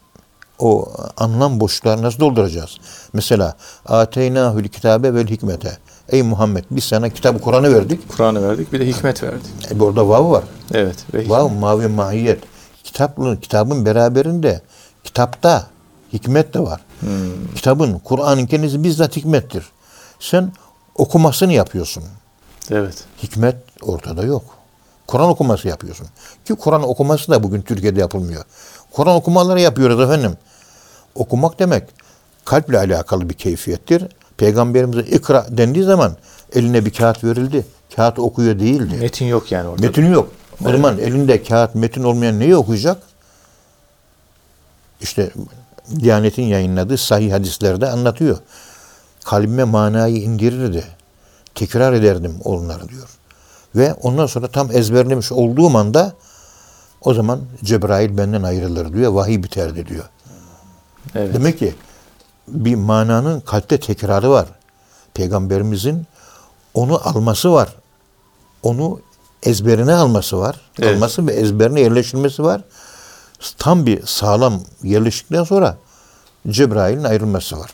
o 0.59 0.93
anlam 1.17 1.61
boşluklarını 1.61 2.03
nasıl 2.03 2.19
dolduracağız? 2.19 2.77
Mesela 3.13 3.57
ateynahül 3.87 4.69
kitabe 4.69 5.15
vel 5.15 5.27
hikmete. 5.27 5.79
Ey 6.09 6.23
Muhammed 6.23 6.65
biz 6.71 6.85
sana 6.85 7.09
kitabı 7.09 7.41
Kur'an'ı 7.41 7.75
verdik. 7.75 8.09
Kur'an'ı 8.09 8.49
verdik 8.49 8.73
bir 8.73 8.81
de 8.81 8.87
hikmet 8.87 9.23
verdik. 9.23 9.47
E 9.71 9.81
burada 9.81 10.09
vav 10.09 10.31
var. 10.31 10.45
Evet. 10.73 10.97
Ve 11.15 11.29
Vav 11.29 11.49
mavi 11.49 11.89
mahiyet. 11.89 12.41
Kitaplı, 12.85 13.41
kitabın 13.41 13.87
beraberinde 13.87 14.63
kitapta 15.05 15.67
hikmet 16.13 16.55
de 16.55 16.61
var. 16.61 16.81
Kitabın, 17.55 17.99
Kur'an'ın 17.99 18.47
kendisi 18.47 18.85
bizzat 18.85 19.17
hikmettir. 19.17 19.65
Sen 20.21 20.53
okumasını 20.95 21.53
yapıyorsun. 21.53 22.05
Evet. 22.71 23.05
Hikmet 23.23 23.57
ortada 23.83 24.23
yok. 24.23 24.45
Kur'an 25.07 25.29
okuması 25.29 25.69
yapıyorsun. 25.69 26.07
Ki 26.45 26.55
Kur'an 26.55 26.83
okuması 26.83 27.31
da 27.31 27.43
bugün 27.43 27.63
Türkiye'de 27.63 28.01
yapılmıyor. 28.01 28.45
Kur'an 28.91 29.17
okumaları 29.17 29.61
yapıyoruz 29.61 30.01
efendim. 30.01 30.33
Okumak 31.15 31.59
demek 31.59 31.85
kalple 32.45 32.79
alakalı 32.79 33.31
bir 33.31 33.35
keyfiyettir. 33.35 34.05
Peygamberimize 34.37 35.01
ikra 35.01 35.47
dendiği 35.51 35.85
zaman 35.85 36.17
eline 36.53 36.85
bir 36.85 36.93
kağıt 36.93 37.25
verildi. 37.25 37.67
Kağıt 37.97 38.19
okuyor 38.19 38.59
değildi. 38.59 38.97
Metin 39.01 39.27
yok 39.27 39.53
yani 39.53 39.69
orada. 39.69 39.83
Metini 39.87 40.11
yok. 40.11 40.31
O 40.67 40.71
zaman 40.71 40.99
elinde 40.99 41.43
kağıt 41.43 41.75
metin 41.75 42.03
olmayan 42.03 42.41
neyi 42.41 42.57
okuyacak? 42.57 43.03
İşte 45.01 45.31
Diyanet'in 46.01 46.43
yayınladığı 46.43 46.99
sahih 46.99 47.33
hadislerde 47.33 47.89
anlatıyor. 47.89 48.39
Kalbime 49.25 49.65
manayı 49.65 50.17
indirirdi. 50.17 50.85
Tekrar 51.55 51.93
ederdim 51.93 52.35
onları 52.45 52.89
diyor. 52.89 53.09
Ve 53.77 53.95
ondan 53.95 54.27
sonra 54.27 54.49
tam 54.49 54.71
ezberlemiş 54.73 55.33
olduğum 55.33 55.79
anda 55.79 56.13
o 57.01 57.15
zaman 57.15 57.41
Cebrail 57.65 58.19
benden 58.19 58.43
ayrılır 58.43 58.93
diyor. 58.93 59.13
Vahiy 59.13 59.43
biterdi 59.43 59.87
diyor. 59.89 60.05
Evet. 61.15 61.35
Demek 61.35 61.59
ki 61.59 61.75
bir 62.49 62.75
mananın 62.75 63.41
kalpte 63.41 63.81
tekrarı 63.81 64.31
var. 64.31 64.49
Peygamberimizin 65.15 66.07
onu 66.75 67.09
alması 67.09 67.53
var. 67.53 67.69
Onu 68.63 69.01
ezberine 69.43 69.95
alması 69.95 70.39
var. 70.39 70.61
Evet. 70.79 70.97
Alması 70.97 71.27
ve 71.27 71.33
ezberine 71.33 71.81
yerleştirmesi 71.81 72.43
var. 72.43 72.61
Tam 73.59 73.87
bir 73.87 74.07
sağlam 74.07 74.61
yerleştikten 74.83 75.45
sonra 75.45 75.77
Cebrail'in 76.49 77.05
ayrılması 77.05 77.59
var. 77.59 77.71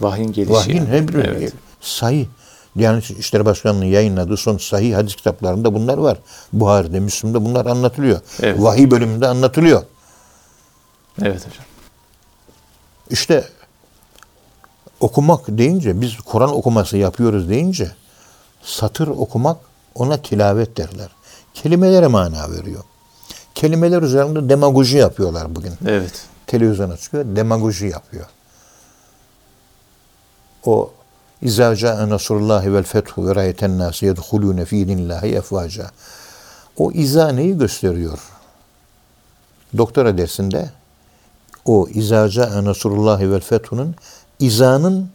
Vahyin 0.00 0.32
gelişi. 0.32 0.52
Vahyin 0.52 0.86
yani. 0.86 1.08
biri 1.08 1.20
Evet. 1.20 1.52
sahih. 1.80 2.26
Diyanet 2.78 3.10
İşleri 3.10 3.44
Başkanlığı'nın 3.44 3.84
yayınladığı 3.84 4.36
son 4.36 4.58
sahih 4.58 4.96
hadis 4.96 5.16
kitaplarında 5.16 5.74
bunlar 5.74 5.98
var. 5.98 6.18
Buhari'de, 6.52 7.00
Müslüm'de 7.00 7.44
bunlar 7.44 7.66
anlatılıyor. 7.66 8.20
Evet. 8.42 8.62
Vahiy 8.62 8.90
bölümünde 8.90 9.28
anlatılıyor. 9.28 9.82
Evet 11.22 11.46
hocam. 11.46 11.64
İşte 13.10 13.48
okumak 15.00 15.44
deyince, 15.48 16.00
biz 16.00 16.16
Kur'an 16.16 16.54
okuması 16.54 16.96
yapıyoruz 16.96 17.48
deyince 17.48 17.92
satır 18.62 19.08
okumak 19.08 19.56
ona 19.94 20.16
tilavet 20.22 20.76
derler. 20.76 21.08
Kelimelere 21.54 22.06
mana 22.06 22.50
veriyor. 22.50 22.84
Kelimeler 23.54 24.02
üzerinde 24.02 24.48
demagoji 24.48 24.96
yapıyorlar 24.96 25.56
bugün. 25.56 25.72
Evet. 25.86 26.26
televizyona 26.46 26.96
çıkıyor, 26.96 27.24
demagoji 27.36 27.86
yapıyor. 27.86 28.26
O 30.64 30.90
İzâ 31.42 31.76
câe 31.76 32.08
nasrullâhi 32.08 32.74
vel 32.74 32.82
fethu 32.82 33.26
ve 33.26 33.34
râyeten 33.34 33.78
nâsi 33.78 34.06
yedhulûne 34.06 34.64
fî 34.64 34.88
dinillâhi 34.88 35.34
efvâca. 35.34 35.90
O 36.76 36.92
izâ 36.92 37.28
neyi 37.28 37.58
gösteriyor? 37.58 38.18
Doktora 39.76 40.18
dersinde 40.18 40.70
o 41.64 41.88
İzâ 41.88 42.28
câe 42.28 42.64
nasrullâhi 42.64 43.32
vel 43.32 43.40
fethunun 43.40 43.94
izanın 44.40 45.10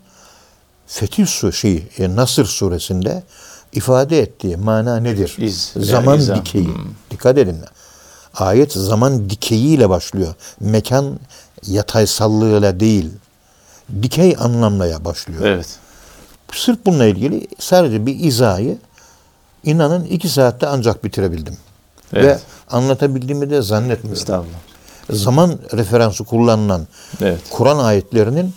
Fetih 0.87 1.27
su 1.27 1.51
şey 1.51 1.87
e, 1.99 2.15
Nasır 2.15 2.45
suresinde 2.45 3.23
ifade 3.73 4.19
ettiği 4.19 4.57
mana 4.57 4.97
nedir? 4.97 5.35
İz, 5.37 5.71
zaman 5.75 6.19
iza. 6.19 6.35
dikeyi. 6.35 6.67
Hmm. 6.67 6.85
Dikkat 7.11 7.37
edin. 7.37 7.57
Ayet 8.33 8.71
zaman 8.71 9.29
dikeyiyle 9.29 9.89
başlıyor. 9.89 10.33
Mekan 10.59 11.19
yataysallığıyla 11.67 12.79
değil. 12.79 13.09
Dikey 14.01 14.35
anlamlaya 14.39 15.05
başlıyor. 15.05 15.41
Evet. 15.45 15.67
Sırf 16.55 16.85
bununla 16.85 17.05
ilgili 17.05 17.47
sadece 17.59 18.05
bir 18.05 18.19
izahı 18.19 18.77
inanın 19.63 20.05
iki 20.05 20.29
saatte 20.29 20.67
ancak 20.67 21.03
bitirebildim. 21.03 21.57
Ve 22.13 22.19
Evet. 22.19 22.41
anlatabildiğimi 22.69 23.49
de 23.49 23.61
zannetmiyorum. 23.61 24.21
Estağfurullah. 24.21 24.57
Zaman 25.09 25.59
referansı 25.73 26.23
kullanılan 26.23 26.87
Evet. 27.21 27.39
Kur'an 27.49 27.77
ayetlerinin 27.79 28.53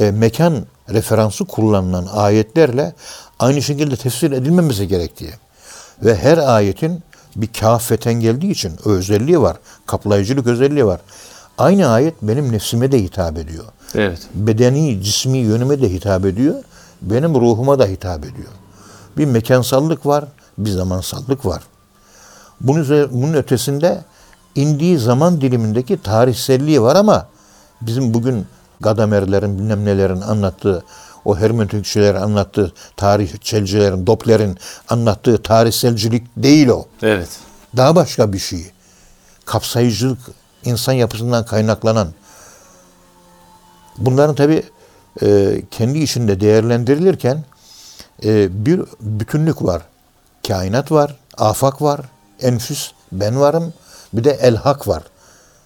e, 0.00 0.10
mekan 0.10 0.64
referansı 0.92 1.44
kullanılan 1.44 2.06
ayetlerle 2.12 2.94
aynı 3.38 3.62
şekilde 3.62 3.96
tefsir 3.96 4.32
edilmemesi 4.32 4.88
gerektiği 4.88 5.30
ve 6.02 6.16
her 6.16 6.38
ayetin 6.38 7.02
bir 7.36 7.46
kafeten 7.52 8.14
geldiği 8.14 8.50
için 8.50 8.72
o 8.86 8.90
özelliği 8.90 9.40
var. 9.40 9.56
Kaplayıcılık 9.86 10.46
özelliği 10.46 10.86
var. 10.86 11.00
Aynı 11.58 11.86
ayet 11.88 12.14
benim 12.22 12.52
nefsime 12.52 12.92
de 12.92 13.02
hitap 13.02 13.38
ediyor. 13.38 13.64
Evet. 13.94 14.18
Bedeni, 14.34 15.02
cismi 15.02 15.38
yönüme 15.38 15.82
de 15.82 15.92
hitap 15.92 16.26
ediyor. 16.26 16.54
Benim 17.02 17.34
ruhuma 17.34 17.78
da 17.78 17.86
hitap 17.86 18.24
ediyor. 18.24 18.52
Bir 19.16 19.24
mekansallık 19.24 20.06
var, 20.06 20.24
bir 20.58 20.70
zamansallık 20.70 21.46
var. 21.46 21.62
Bunun, 22.60 23.10
bunun 23.12 23.34
ötesinde 23.34 24.04
indiği 24.54 24.98
zaman 24.98 25.40
dilimindeki 25.40 26.02
tarihselliği 26.02 26.82
var 26.82 26.96
ama 26.96 27.26
bizim 27.80 28.14
bugün 28.14 28.46
Gadamerlerin 28.80 29.58
bilmem 29.58 29.84
nelerin 29.84 30.20
anlattığı, 30.20 30.84
o 31.24 31.36
hermeneutikçilerin 31.36 32.20
anlattığı, 32.20 32.72
tarihçelcilerin, 32.96 34.06
Doppler'in 34.06 34.58
anlattığı 34.88 35.42
tarihselcilik 35.42 36.26
değil 36.36 36.68
o. 36.68 36.86
Evet. 37.02 37.28
Daha 37.76 37.96
başka 37.96 38.32
bir 38.32 38.38
şey. 38.38 38.70
Kapsayıcılık, 39.44 40.18
insan 40.64 40.92
yapısından 40.92 41.44
kaynaklanan. 41.44 42.08
Bunların 43.98 44.34
tabi 44.34 44.62
kendi 45.70 45.98
içinde 45.98 46.40
değerlendirilirken 46.40 47.44
e, 48.24 48.64
bir 48.66 48.80
bütünlük 49.00 49.62
var. 49.64 49.82
Kainat 50.48 50.92
var, 50.92 51.16
afak 51.38 51.82
var, 51.82 52.00
enfüs, 52.40 52.90
ben 53.12 53.40
varım. 53.40 53.72
Bir 54.12 54.24
de 54.24 54.30
elhak 54.30 54.88
var. 54.88 55.02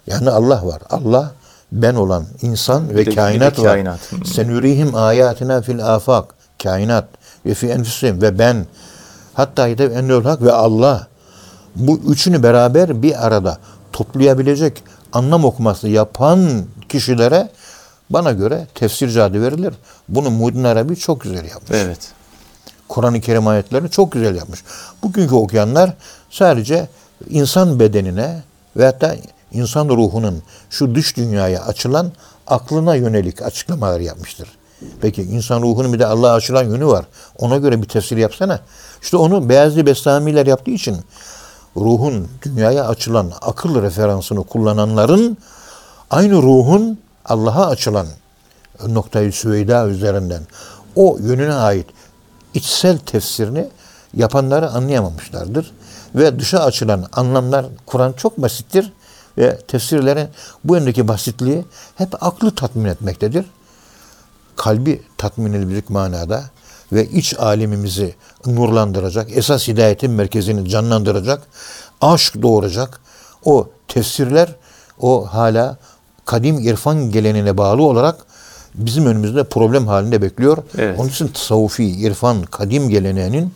Yani 0.06 0.30
Allah 0.30 0.66
var. 0.66 0.82
Allah 0.90 1.32
ben 1.72 1.94
olan 1.94 2.24
insan 2.42 2.90
Bir 2.90 2.94
ve 2.94 3.06
de- 3.06 3.14
kainat 3.14 3.58
var. 3.58 3.64
kainat. 3.64 4.00
Hı. 4.12 4.24
Senürihim 4.28 4.94
ayatina 4.94 5.62
fil 5.62 5.94
afak. 5.94 6.34
Kainat 6.62 7.08
ve 7.46 7.54
fi 7.54 7.66
enfüsihim 7.68 8.22
ve 8.22 8.38
ben. 8.38 8.66
Hatta 9.34 9.66
yedeb 9.66 9.92
ennel 9.92 10.22
hak 10.22 10.42
ve 10.42 10.52
Allah. 10.52 11.06
Bu 11.76 11.96
üçünü 12.08 12.42
beraber 12.42 13.02
bir 13.02 13.26
arada 13.26 13.58
toplayabilecek 13.92 14.82
anlam 15.12 15.44
okuması 15.44 15.88
yapan 15.88 16.62
kişilere 16.88 17.48
bana 18.10 18.32
göre 18.32 18.66
tefsirci 18.74 19.22
adı 19.22 19.42
verilir. 19.42 19.74
Bunu 20.08 20.30
Muhyiddin 20.30 20.64
Arabi 20.64 20.96
çok 20.96 21.20
güzel 21.20 21.44
yapmış. 21.44 21.70
Evet. 21.70 22.12
Kur'an-ı 22.88 23.20
Kerim 23.20 23.46
ayetlerini 23.46 23.90
çok 23.90 24.12
güzel 24.12 24.36
yapmış. 24.36 24.64
Bugünkü 25.02 25.34
okuyanlar 25.34 25.92
sadece 26.30 26.88
insan 27.28 27.80
bedenine 27.80 28.42
ve 28.76 28.84
hatta 28.84 29.16
insan 29.52 29.88
ruhunun 29.88 30.42
şu 30.70 30.94
dış 30.94 31.16
dünyaya 31.16 31.62
açılan 31.62 32.12
aklına 32.46 32.94
yönelik 32.94 33.42
açıklamalar 33.42 34.00
yapmıştır. 34.00 34.48
Peki 35.00 35.22
insan 35.22 35.62
ruhunun 35.62 35.92
bir 35.92 35.98
de 35.98 36.06
Allah'a 36.06 36.34
açılan 36.34 36.64
yönü 36.64 36.86
var. 36.86 37.04
Ona 37.38 37.56
göre 37.56 37.82
bir 37.82 37.88
tefsir 37.88 38.16
yapsana. 38.16 38.60
İşte 39.02 39.16
onu 39.16 39.48
Beyazlı 39.48 39.86
Bestamiler 39.86 40.46
yaptığı 40.46 40.70
için 40.70 40.96
ruhun 41.76 42.28
dünyaya 42.42 42.88
açılan 42.88 43.32
akıl 43.42 43.82
referansını 43.82 44.44
kullananların 44.44 45.38
aynı 46.10 46.34
ruhun 46.42 46.98
Allah'a 47.24 47.66
açılan 47.66 48.06
noktayı 48.88 49.32
Süveyda 49.32 49.88
üzerinden 49.88 50.42
o 50.96 51.18
yönüne 51.20 51.54
ait 51.54 51.86
içsel 52.54 52.98
tefsirini 52.98 53.68
yapanları 54.16 54.70
anlayamamışlardır. 54.70 55.72
Ve 56.14 56.38
dışa 56.38 56.64
açılan 56.64 57.08
anlamlar 57.12 57.66
Kur'an 57.86 58.12
çok 58.12 58.38
basittir 58.38 58.92
ve 59.38 59.58
tefsirlerin 59.68 60.28
bu 60.64 60.74
yöndeki 60.74 61.08
basitliği 61.08 61.64
hep 61.94 62.24
aklı 62.24 62.54
tatmin 62.54 62.84
etmektedir. 62.84 63.46
Kalbi 64.56 65.02
tatmin 65.18 65.52
edilecek 65.52 65.90
manada 65.90 66.44
ve 66.92 67.06
iç 67.06 67.34
alemimizi 67.38 68.14
nurlandıracak, 68.46 69.36
esas 69.36 69.68
hidayetin 69.68 70.10
merkezini 70.10 70.68
canlandıracak, 70.68 71.42
aşk 72.00 72.42
doğuracak 72.42 73.00
o 73.44 73.68
tefsirler 73.88 74.48
o 75.00 75.26
hala 75.26 75.76
kadim 76.24 76.58
irfan 76.58 77.10
gelenine 77.10 77.56
bağlı 77.56 77.82
olarak 77.82 78.16
bizim 78.74 79.06
önümüzde 79.06 79.44
problem 79.44 79.86
halinde 79.86 80.22
bekliyor. 80.22 80.58
Evet. 80.78 80.98
Onun 80.98 81.08
için 81.08 81.28
tasavvufi, 81.28 81.84
irfan, 81.84 82.42
kadim 82.42 82.88
geleneğinin 82.88 83.52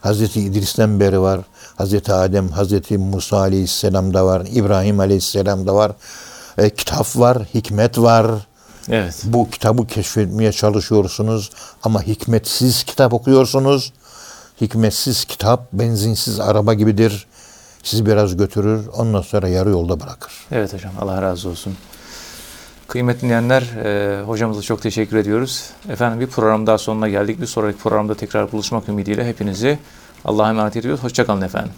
Hazreti 0.00 0.40
İdris'ten 0.40 1.00
beri 1.00 1.20
var. 1.20 1.40
Hazreti 1.76 2.12
Adem, 2.12 2.48
Hazreti 2.48 2.98
Musa 2.98 3.38
Aleyhisselam'da 3.38 4.26
var. 4.26 4.46
İbrahim 4.52 5.00
Aleyhisselam'da 5.00 5.74
var. 5.74 5.92
E, 6.58 6.70
kitap 6.70 7.16
var, 7.16 7.38
hikmet 7.54 7.98
var. 7.98 8.26
Evet. 8.88 9.22
Bu 9.24 9.50
kitabı 9.50 9.86
keşfetmeye 9.86 10.52
çalışıyorsunuz 10.52 11.50
ama 11.82 12.02
hikmetsiz 12.02 12.84
kitap 12.84 13.12
okuyorsunuz. 13.12 13.92
Hikmetsiz 14.60 15.24
kitap 15.24 15.72
benzinsiz 15.72 16.40
araba 16.40 16.74
gibidir. 16.74 17.26
Sizi 17.82 18.06
biraz 18.06 18.36
götürür, 18.36 18.86
ondan 18.96 19.22
sonra 19.22 19.48
yarı 19.48 19.70
yolda 19.70 20.00
bırakır. 20.00 20.32
Evet 20.52 20.74
hocam 20.74 20.92
Allah 21.00 21.22
razı 21.22 21.48
olsun. 21.48 21.76
Kıymetli 22.88 23.20
dinleyenler 23.20 23.62
e, 23.62 24.22
hocamıza 24.22 24.62
çok 24.62 24.82
teşekkür 24.82 25.16
ediyoruz. 25.16 25.70
Efendim 25.88 26.20
bir 26.20 26.26
program 26.26 26.66
daha 26.66 26.78
sonuna 26.78 27.08
geldik. 27.08 27.40
Bir 27.40 27.46
sonraki 27.46 27.78
programda 27.78 28.14
tekrar 28.14 28.52
buluşmak 28.52 28.88
ümidiyle 28.88 29.28
hepinizi 29.28 29.78
Allah'a 30.24 30.50
emanet 30.50 30.76
ediyoruz. 30.76 31.02
Hoşçakalın 31.02 31.42
efendim. 31.42 31.72